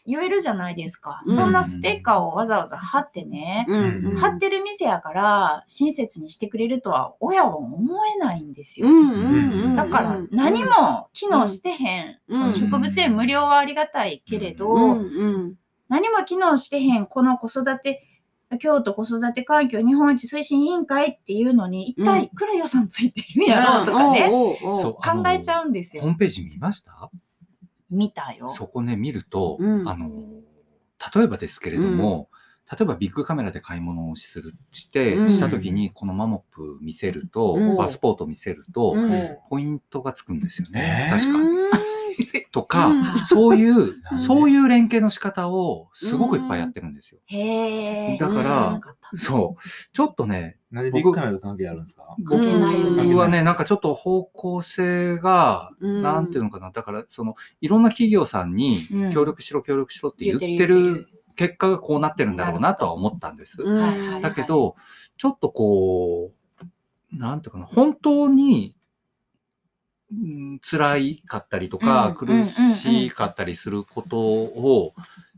[0.06, 1.22] 言えるじゃないですか。
[1.26, 1.36] うん。
[1.36, 4.06] そんなステッカーをわざわざ貼ってね、うん。
[4.08, 4.16] うん。
[4.16, 8.88] 貼ってる店やから、親切にしてくれるとは親は思えないんですよ。
[8.88, 9.76] うんうんうん。
[9.76, 12.18] だから何も機能してへん。
[12.28, 12.40] うん。
[12.40, 15.56] その植物園無料はありがたいけれど、うんうん。
[15.90, 18.02] 何も機能してへん、この子育て、
[18.60, 25.72] 京都子育て環境日本一推進委員会っていうのに、一体いくら予算ついてるんやろうとかね、おうおうおうそう考えちゃうん。
[25.72, 26.04] ですよ。
[26.04, 27.10] ホームページ見ました
[27.90, 28.50] 見たよ。
[28.50, 29.88] そこね、見ると、うん。
[29.90, 30.10] あの、
[31.16, 32.30] 例えばですけれども、
[32.72, 35.30] 例えばビッグカメラで買い物をする、して、うん。
[35.30, 37.78] した時にこのマモップ見せると、うん。
[37.78, 39.38] パスポート見せると、うん。
[39.50, 41.10] ポイントがつくんですよね。
[41.10, 41.14] え。
[41.14, 41.85] ー確か。
[42.20, 47.20] うんとか、うんそういう、そういう連携の仕方をすごくいっぱいやってるんですよ。
[47.26, 48.18] へえ。
[48.18, 48.82] だから
[49.14, 49.64] そう。
[49.94, 52.16] ちょっとね、なんでビッグカメラと関係あるんですか？
[52.20, 56.72] 僕はね、なんかちょっと方向性が、うんなんていうのかな。
[56.72, 63.58] だから、その、いろんな企業さんにうん協力しろ、協力しろって言ってる結果がこうなってるんだろうなとは思ったんです。
[64.22, 64.76] だけど、
[65.18, 66.32] ちょっとこ
[67.12, 68.76] う、なんていうかな、本当に、うん
[70.62, 74.94] 辛いかったりとか、うん苦しかったりすることを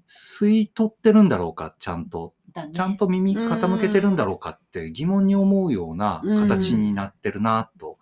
[0.08, 2.34] 吸い取ってるんだろうか、ちゃんと。
[2.54, 2.72] だね。
[2.74, 7.98] ちゃんと耳傾けてるんだろうかって疑問に思うような形になってるな、と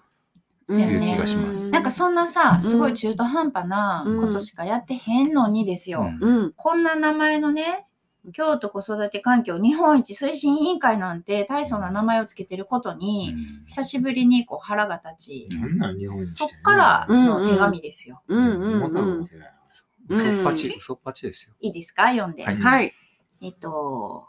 [0.70, 1.72] いう気がします。
[1.72, 6.02] なんかそんなさ、すごい中途半端なことしかやってへんのにですよ。
[6.22, 6.30] うん。
[6.30, 6.54] うん。
[6.56, 7.86] こんな名前のね、
[8.34, 13.36] 京都子育て環境日本一推進委員会なんて大層な名前をつけてることに、
[13.68, 18.22] 久しぶりにこう腹が立ち、なんなん日本一そっからの手紙ですよ。
[18.28, 18.62] うん。
[18.62, 19.26] うんもう多分うん。
[19.28, 19.52] 世界
[20.08, 21.56] 嘘っぱち、嘘っぱちですよ。
[21.62, 22.10] いいですか？
[22.10, 22.44] 読んで。
[22.44, 22.58] はい。
[22.58, 22.94] はい。
[23.42, 24.28] えっと、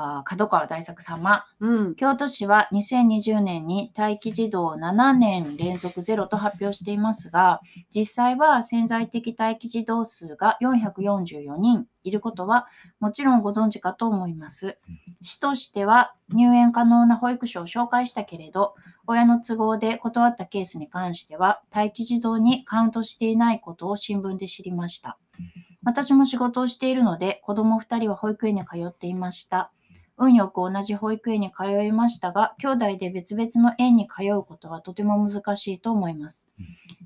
[0.00, 1.44] あー角川大作様。
[1.58, 1.94] うん。
[1.96, 12.68] 京都市は2020年に待機児童7年連続ゼロと発表していますが、実際は潜在的待機児童数が444人いることは
[13.00, 14.78] もちろんご存知かと思います。
[15.20, 18.76] 市としては入園可能な保育所を紹介したけれど、
[19.08, 25.18] 親の都合で断ったケースに関しては待機児童にカウントしていないことを新聞で知りました。
[25.84, 29.72] 私も仕事をしているので子供2人は保育園に通っていました。
[30.18, 36.50] 運よく同じ保育園に通いましたが、兄弟で別々の園に通うことはとても難しいと思います。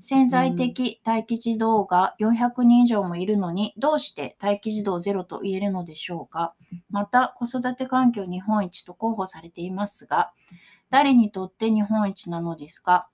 [0.01, 6.55] 潜在的待機児童が400人以上もいるのに、どうして待機児童ゼロと言えるのでしょうか。
[6.89, 10.31] また、子育て環境日本一と候補されていますが、
[10.89, 13.07] 誰にとって日本一なのですか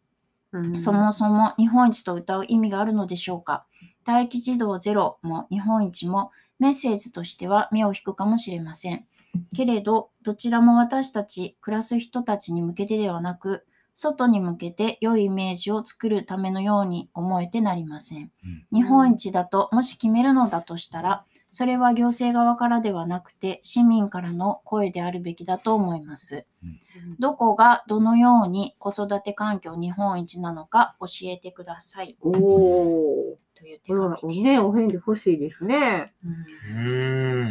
[0.77, 3.65] そもそも日本一と歌う意味があるのでしょうか
[4.05, 9.05] 待機児童ゼロも日本一もメッセージとしては目を引くかもしれません。
[9.55, 18.31] けれど、どちらも私たち暮らす人たちに向けてではなく、外に向けて良いイメージを作るためのように思えてなりません。
[18.71, 26.45] 日本一だともし決めるのだとしたら、それは行政側からではなくて市民からの声であるべきだと思います。
[27.17, 32.17] どこがどのように子育て環境日本一なのか教えてください。
[32.21, 33.37] おお。
[33.55, 34.45] という手紙です。
[34.45, 36.13] ね、お返事欲しいですね。
[36.21, 37.49] うん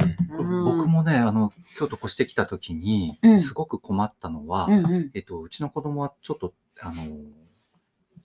[0.65, 7.05] 僕もね、あの、京都越してきた時にう、んすごく困ったのは、うんうんえっと、うちの子供はちょっと、あの、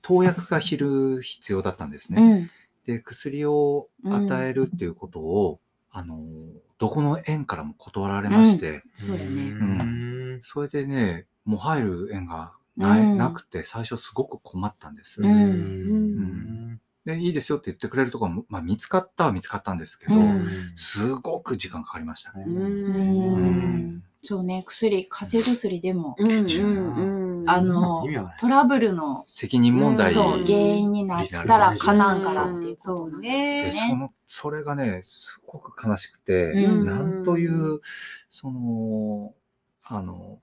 [0.01, 2.21] 投薬がいる必要だったんですね。
[2.21, 2.49] うん
[2.85, 5.59] で、薬を与えるっていうことを、
[5.93, 6.19] あの、
[6.79, 9.29] どこの園からも断られまして、そうだね。
[9.29, 10.39] うん。
[10.41, 15.21] それでね、もう入る園がない、うんなくて、最初すごく困ったんです。
[15.21, 22.45] うんうんで、いいですよって言ってくれるところも、まあ見つかったは見つかったんですけど、うんすごく時間かかりましたね。
[22.47, 23.35] ううん
[23.97, 24.03] ん。
[24.21, 26.45] そうね、薬、風邪薬でも、うんうんうん。
[27.45, 28.05] あの
[28.39, 33.95] トラブルの、責任問題そう、うん原因になったらかなんからっていうことなんですで、よそね。
[33.95, 36.85] の、それがね、すごく悲しくて、うん。
[36.85, 37.81] なんという、
[38.29, 39.33] その、
[39.83, 40.39] あの、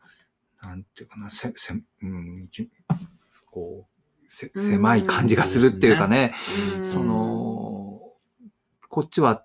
[0.63, 2.71] なんていうかな、せ、せ、うん、き
[3.51, 4.63] こう、せ、うん。
[4.63, 6.35] 狭い感じがするっていうかね、
[6.79, 6.85] うん。
[6.85, 8.01] その、
[8.89, 9.45] こっちは、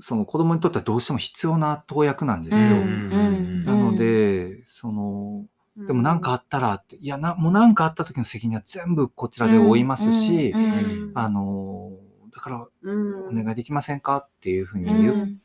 [0.00, 2.62] その子供にとってはどうしても必要な投薬なんですよ。
[2.62, 2.72] うん。
[2.72, 3.64] うん。
[3.64, 5.46] なので、その、
[5.76, 11.90] でも何かあったらって、いやな、もう何かあった時の責任は全部こちらで負いますし、うんうんあの、
[12.32, 15.40] だからうん、お願いできませんかっていうふうにう言,、ん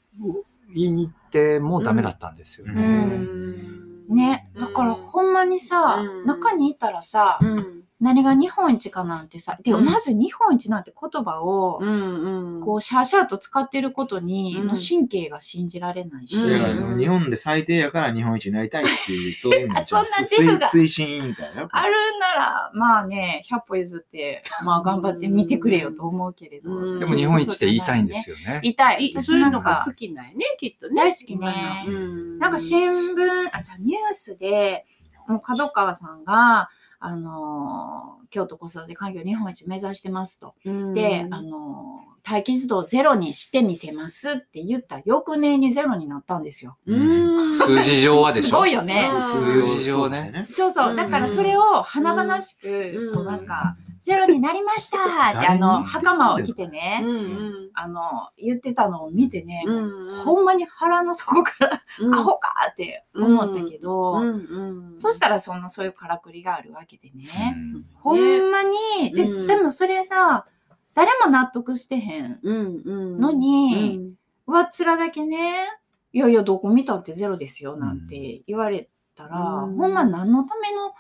[0.74, 2.82] 言いに行ってもダメだったんですようね。
[2.82, 4.52] んね。
[4.56, 7.79] だからほんまにさ、うん中にいたらさ、うん。
[8.02, 12.62] 何が日本一かなんてさ、てかうんまず日本一なんて言葉を、うんうん。
[12.62, 16.38] こう、シャーシャーと使ってることに、うんの神経が信じられないし。
[16.38, 21.70] うんだから日本で最低やから日本一になりたいっていう、そういうのあ そんな自負が推推進委員会だよ。
[21.72, 26.72] あるなら、まあね、100歩譲って、まあ頑張ってみてくれよと思うけれど。
[26.72, 28.62] うんでも日本一って言いたいんですよね。
[28.64, 29.08] 言いたい。
[29.08, 30.96] い私そういうのがなんか好きなんやね、きっとね。
[30.96, 34.86] 大好きねうんなんか新聞、あ、じゃあニュースで、
[35.28, 36.70] もう角川さんが、
[37.00, 40.54] あのー京都子育て環境日本一目指してますと。
[40.64, 46.78] うんで、あのー待機児童ゼロにしてみせますって言った翌年にゼロになったんですよ。
[46.86, 47.56] うん。
[47.56, 48.48] 数字上はでしょ？
[48.50, 50.46] すごいよね数字上ね。
[50.50, 50.94] そうそうう。
[50.94, 54.98] んだからそれを華々しく、うんこうなんか、ゼロになりました。
[55.40, 60.24] って、あの、袴を着てね、うんあの、言ってたのを見てね、うん。
[60.24, 62.16] ほんまに腹の底から、うん。
[62.16, 64.98] アホかって思ったけど、うんうん。
[64.98, 67.56] そしたらそんなそういうからくりがあるわけでね。
[67.74, 67.86] うん。
[67.96, 69.48] ほんまに、で、うん。
[69.48, 70.46] でもそれさ、
[70.94, 72.40] 誰も納得してへん。
[72.44, 74.14] のうに、ん。
[74.48, 75.68] 上っ面だけね、
[76.12, 79.78] いやいや、どこ見たってゼロですよ、なんて言われたら、うん。
[79.78, 80.94] ほんま何のための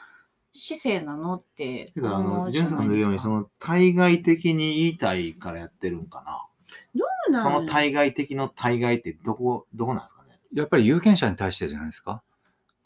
[0.59, 1.35] 姿勢なの？
[1.35, 3.19] ってけど、あの、ジュンさんの言うように。
[3.19, 6.23] その、対外的に言いたいからやってるんか
[7.31, 7.41] な？
[7.41, 10.39] その対外的の対外ってどこ、どこなんですかね？
[10.53, 12.23] やっぱり有権者に対してじゃないですか？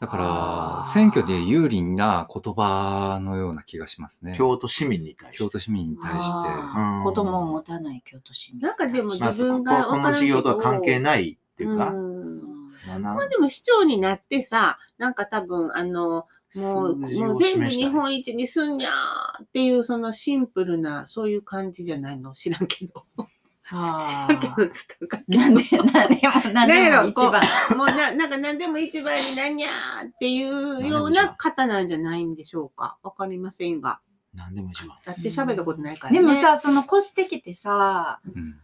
[0.00, 4.34] だから、選挙で有利な言葉のような気がしますね。
[4.36, 5.38] 京都市民に対して。
[5.38, 6.22] 京都市民に対して。
[6.24, 8.60] あーうん子供を持たない京都市民。
[8.60, 12.42] なんかでもまあ、自分がここの事業とは関係いないっていうか、うん
[12.88, 16.26] まあなまあでも市長になってさ、なんか多分、あの、
[16.56, 23.04] もう、もう全部日本一にすんにゃーっていう、そのシンプルな、そういう感じじゃないの知らんけど。
[23.62, 24.28] はあ。
[25.26, 27.42] なんで、なんでも、なんでも一番。
[27.76, 32.98] もうな、なんか何でも一番になんにゃーっていうような方なんじゃないんでしょうか。
[33.02, 34.00] わかりませんが。
[34.34, 34.98] 何でも一番。
[35.04, 36.20] だって喋ったことないからね。
[36.20, 38.60] でもさ、その越してきてさ、うん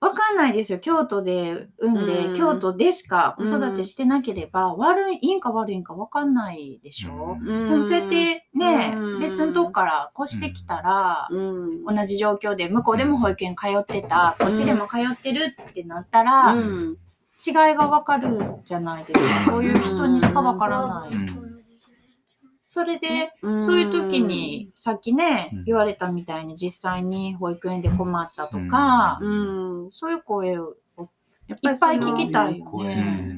[0.00, 0.78] わかんないですよ。
[0.78, 2.34] 京都で産んで、うん。
[2.34, 7.48] 京都でしか子育てしてなければ、悪い、いいんか悪いんかわかんないでしょ、うん。
[7.48, 9.20] うん、でもそうやってね、うん。
[9.20, 16.96] 別のとこから越してきたら、うん、同じ状況で向こうでも保育園通ってた、こっちでも通ってるってなったら、うん。
[17.46, 19.50] 違いがわかるじゃないですか。
[19.50, 21.10] そういう人にしかわからない。
[22.70, 30.76] うんそれで、うんそういう時に、さっきねうん、言われたみたいに実際に保育園で困ったとか、うん、そういう声を
[31.48, 33.34] やっいっぱい聞きたいよ声ね。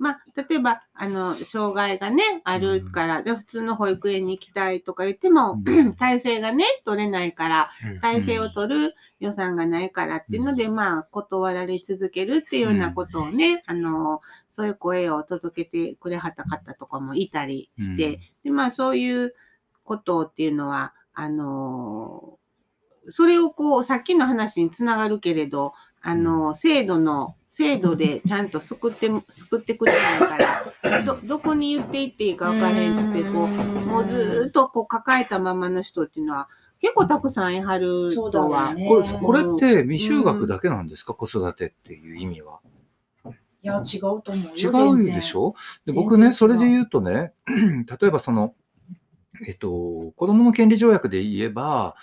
[0.00, 5.92] まあ、例えば、あの、障害がね、あるから、で普通の保育園に行きたいとか言っても、うん。
[5.94, 8.00] 体制がね、取れないから、うん。
[8.00, 19.34] 体制を取る予算がないからっていうので、まあ、断られ続けるっていうようなことをね、あの、そういう声を届けてくれはった方とかもいたりして、で、まあ、そういう
[19.84, 22.38] ことっていうのは、あの、
[23.08, 30.02] それをこう、さっきの話につながるけれど、あの、制度の、制度でちゃんと救って、救ってくれない
[30.82, 36.48] から、ど、どこに言っていっていいか分からへんっつって、こう、もうずーっとこう抱えたままの人っていうのは、
[36.80, 38.70] 結構たくさんいはるそうだとは。
[38.70, 42.60] よねこれこれって未就学だけなんですか、子育てっていう意味は。
[43.62, 44.96] いや、違うと思うよ。
[44.96, 45.54] 違うでしょ？
[45.84, 47.34] で僕ね、それで言うとね、
[48.00, 48.54] 例えばその、
[49.46, 49.68] えっと、
[50.16, 51.94] 子供の権利条約で言えば、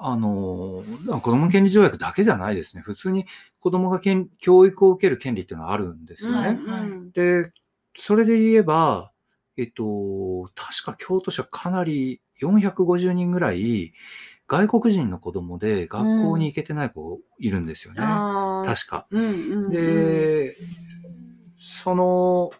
[0.00, 0.84] あの、
[1.20, 2.82] 子供の権利条約だけじゃないですね。
[2.82, 3.26] 普通に
[3.58, 6.58] 子供がけん教育を受ける権利っていうのはあるんですよね。
[6.64, 7.50] うんで、
[7.96, 9.12] それで言えば、
[9.56, 13.92] えっと、確か京都市はかなり450人ぐらい
[14.46, 18.00] 外国人の子供で学校に行けてない子いるんですよね。
[18.00, 19.06] あー確か。
[19.10, 20.56] うんうんうん、で、
[21.56, 22.52] その、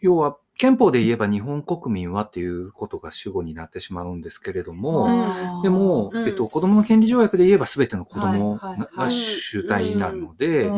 [0.00, 10.72] 要は憲法で言えば日本国民はっていうことが主語になってしまうんですけれども、でも、うんえっと、子供の権利条約で言えば全ての子供が主体なので、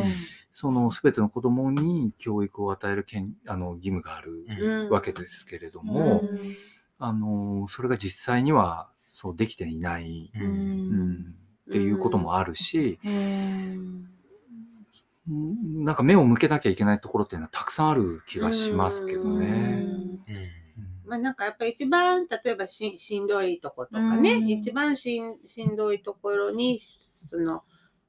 [0.51, 6.25] その全ての子供に教育を与える権あの義務があるわけですけれども、
[6.99, 11.35] あの、それが実際にはそうできていない、うん
[11.69, 12.99] っていうこともあるし、
[15.29, 19.47] なんか目を向けなきゃいけないところっていうのはたくさんある気がしますけどうね。
[19.47, 20.21] ん。
[21.05, 24.49] まあなんかやっぱり一番、例えばししんどいとことかね、うん。
[24.49, 27.65] 一番しんしんどいところに、その、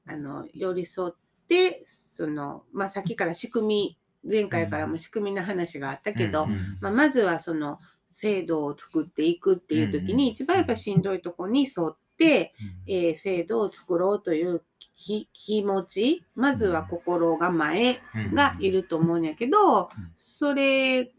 [0.06, 1.14] あの、寄り添っ
[1.48, 3.98] て、その、まあさっきから仕組み、
[4.30, 14.62] 前回からも仕組みの話があったけど、うんまあ、まずはその制度を作っていくっていう時に、うん一番やっぱしんどいとこに沿っって、えー制度を作ろうという
[14.96, 21.12] 気気持ち、まずは心構えうんがいると思うんやけど、それ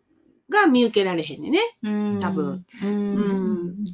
[0.50, 1.60] が見受けられへんねね。
[1.84, 2.66] うん多分。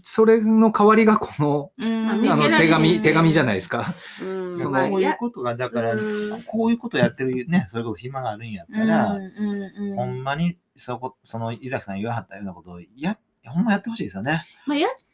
[0.03, 3.93] それの代わりがこの、うんあの手紙、手紙じゃないですか。
[4.21, 4.59] うん。
[4.59, 14.45] そういうことが、だから、うんこういうことやってるね、それこそ暇があるんやったら、うんうんほんまにそこ、その伊崎さん言わはったようなことをや、ほんまやってほしいですよね。
[14.65, 15.05] まあ、やってはる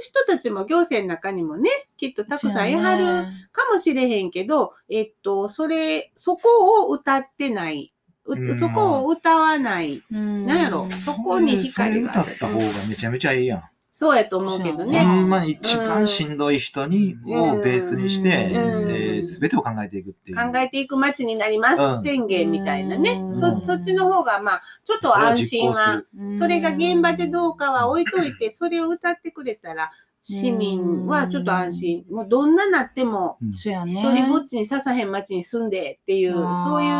[0.00, 7.92] 人たちも行政の中にもね、きっとたくさんいはるかもしれへんけど、えっと、それ、そこを歌ってない。
[8.26, 10.02] ううんそこを歌わない。
[10.12, 10.88] うんなんやろ？
[10.98, 13.62] そこに光がそれ歌った方がめちゃめちゃいいやん。
[14.00, 15.04] そうやと思うけどね。
[15.04, 18.90] ほんまに一番しんどい人に、うんをベースにして、うん。
[18.90, 20.36] えー全てを考えていくっていう。
[20.38, 23.38] 考えていく街になります、うん宣言みたいなね、うん。
[23.38, 23.62] そ。
[23.62, 26.02] そっちの方が、まあ、ちょっと安心は、
[26.38, 29.90] それが現場でどうかは置いといて、それを歌ってくれたら、
[30.22, 32.06] 市民はちょっと安心。
[32.10, 33.92] もうどんななっても、そうやね。
[33.92, 36.94] 一人ぼっちにささへん町に住んでっていう、そういう、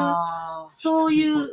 [0.69, 1.49] そういう、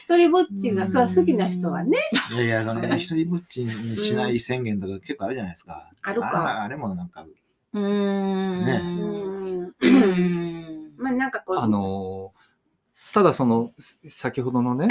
[0.00, 1.98] 一人ぼっちがそう好きな人はね、
[2.32, 5.90] いやいや、その一人ぼっちにしない宣言とか結構あるじゃないですか。
[6.00, 7.26] あるかああれもなんか、
[7.74, 8.64] うーん。
[8.64, 8.82] ね
[9.82, 10.92] うんうん。
[10.96, 12.32] まあなんかこう、あの、
[13.12, 14.88] ただその、す先ほどのね、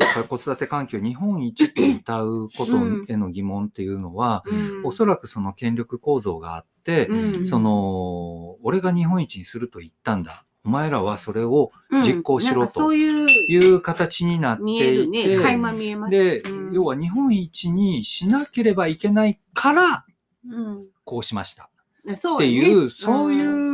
[0.00, 10.44] やっぱり子育て環境日本一と歌うことへの疑問っていうのは、うんおそらくその権力構造があって、うんその、俺が日本一にすると言ったんだ。
[10.64, 11.70] お前らはそれを
[12.04, 16.10] 実行しろという、いう形になっていて、ね、垣間見えます。
[16.10, 16.74] で、うん。
[16.74, 20.04] 要は日本一にしなければいけないから、
[20.48, 20.86] うん。
[21.04, 21.70] こうしました。
[22.16, 23.68] そっていう、そういうん。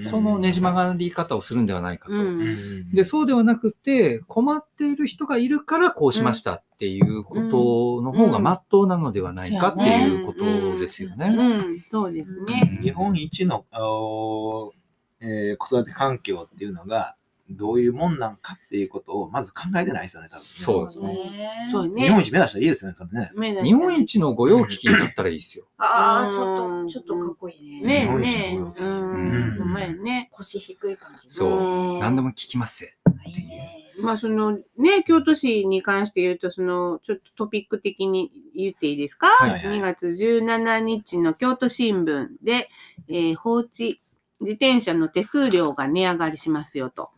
[0.00, 2.14] う、そのねじ曲がり方をするんではないかと。
[2.14, 2.90] うん。
[2.92, 10.44] で、そうではなくて、困っている人がいるからこうしましたっていうことの方が真っ当なのではないかっていうこと
[10.78, 11.28] ですようね。
[11.28, 12.78] ん、そうですね。
[12.82, 13.64] 日本一の、
[15.22, 17.16] えー子育て環境っていうのが、
[17.50, 20.44] どういうもんなんかっていうことをまず考えてないですよね、多分ね。
[20.44, 21.68] そうですね。
[21.70, 22.02] そうね。
[22.04, 23.62] 日本一目指したらいいですよね、それね。
[23.62, 25.66] 日本一の御用聞きになったらいいですよ。
[25.78, 27.86] ああ、うんちょっと、ちょっとかっこいいね。
[27.86, 30.28] ね日本一ねのううんん、ほんね。
[30.32, 31.30] 腰低い感じ。
[31.30, 32.96] そううん何でも聞きますぜ。
[33.26, 33.78] いいね。
[34.00, 42.68] まあそのね、京都市に関して言うと、そのちょっとトピック的に言っていいですか、はいはい ?2 月17日の京都新聞で、
[43.08, 44.00] えー放置
[44.42, 47.10] 自転車の手数料が値上がりしますよと。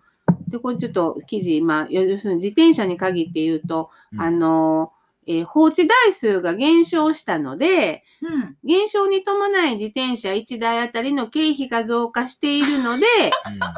[0.49, 4.93] で、これちょっと記事、まあ、要するに自転車に限って言うと、うんあの、
[5.27, 8.57] えー放置台数が減少したので、うん。
[8.65, 13.07] 減少に伴い自転車1台あたりの経費が増加しているので、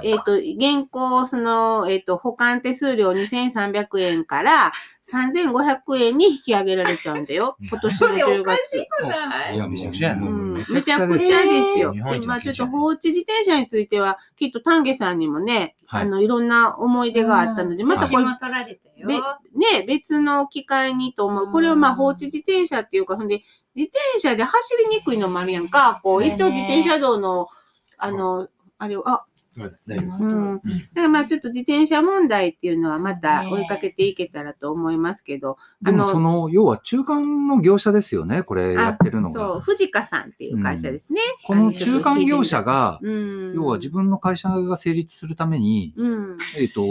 [0.05, 4.73] えっ、と、現行、その、えっ、と、保管手数料2300円から
[5.13, 7.57] 3500円に引き上げられちゃうんだよ。
[7.69, 8.87] 今年の10月。
[9.03, 11.95] ないや、めちゃくちゃやなうん、めめちちゃくちゃですよ。
[12.27, 19.07] まあちょっと放置自転車については、きっと丹下さんにもね、はいあの、いろんな思い出があったので、またこれ、も取られたよ。
[19.07, 21.51] べね、別の機会にと思う。
[21.51, 23.43] これはまあ放置自転車っていうか、ほんで、
[23.75, 26.01] 自転車で走りにくいのもあるやんか。
[26.03, 27.47] こう、一応自転車道の、
[27.99, 28.49] あの、
[28.79, 29.25] あれを、あ、
[29.87, 30.25] 大丈夫です。
[30.25, 30.61] うん。
[30.61, 39.61] だからまあちょっと自転車問題っていうのはまた追いかけていけたらと思いますけど、でもその、要は中間の業者ですよね、これやってるのそう、が。
[39.61, 41.21] 藤香さんっていう会社ですね。
[41.45, 43.55] この中間業者が、うん。
[43.55, 46.37] 要は自分の会社が成立するために、うん。
[46.59, 46.83] えっ、と、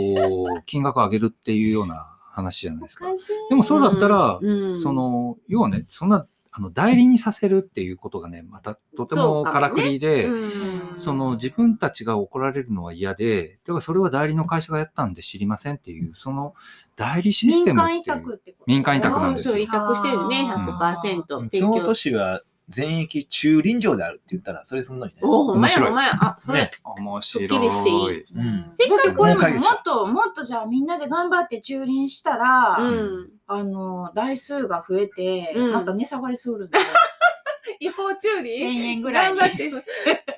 [0.65, 3.05] 金額を上げるっていうような話じゃないですか。
[3.49, 6.27] でもそうだったら、うんそ、の、要はね、そんな、
[6.57, 10.97] あの、代理にさせるっていうことがね、またとてもからくりで、うん。
[10.97, 16.53] その自分たちが怒られるのは嫌で、だからそれは代理の会社がやったんで知りませんっていう、その
[16.95, 18.15] 代理システ民間委ムっていう。
[18.15, 19.53] 託ってこと民間委託なんですよ。
[19.55, 20.69] そう、委託してるね、うん。
[20.69, 21.43] 100%。
[21.43, 21.73] 提供。
[21.73, 25.19] 京都市は全域中臨場であるって言ったら、それすんのにね。
[25.23, 26.11] おほんまや、面白いほんまや。
[26.19, 26.71] あ、それね。
[26.83, 28.15] 面すっきりしてい白い？
[28.15, 33.29] いうんせっかくこれももっと、もっとじゃあみんなで頑張って駐輪したら、うん。
[33.47, 36.85] あの、台数が増えて、うんまた値下がりするんだよ。
[37.79, 39.69] 違法駐輪1000円ぐらいに頑張って。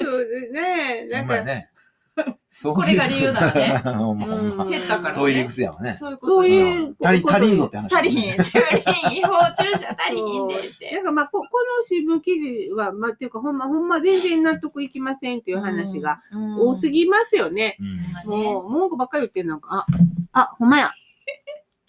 [0.01, 1.07] そうですね。
[1.07, 1.69] なんか、ね。
[2.59, 5.11] そうこれが理由だねほんまほんまうん減ったからね。
[5.11, 5.93] そういう理屈やわね。
[5.93, 6.47] そういうことそうう。
[6.47, 7.95] いう足り足りんぞって話。
[7.95, 8.41] 足りひん。
[8.41, 11.03] 駐輪、違法駐車足りひんって言ってなん。
[11.05, 11.43] かまあ、ここ
[11.77, 16.19] の新聞記事は、まあ、っていうか、ほんま、ほんま全然納得いきませんっていう話が
[16.59, 17.03] 多すぎ。
[17.03, 17.77] ぎますよね。
[17.79, 19.85] うんもう、文句ばっかり言ってるなんか、
[20.33, 20.89] あ、あ、ほんまや。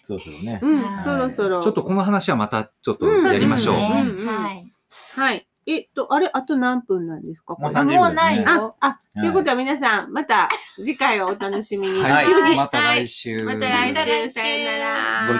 [0.03, 0.59] そうそうね。
[0.61, 1.63] うんは、いそろそろ。
[1.63, 3.75] ちょっとこの話はまたちょっとやりましょう。
[3.75, 4.71] うんねうんはい。
[5.15, 5.47] はい。
[5.71, 7.55] えっと、あれ、あと何分なんですか？
[7.59, 8.75] もうこれ30秒もうないよ。
[8.79, 12.01] あ、あ、ということは皆さん、また次回をお楽しみに。
[12.01, 12.25] はい。
[12.33, 13.43] はいまた来週。
[13.43, 15.27] また来週、また来週さよなら。
[15.27, 15.37] ご意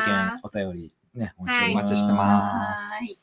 [0.64, 2.48] 見、お便り、ね、お待ちしてはいお待ちしてます
[2.96, 3.19] はい。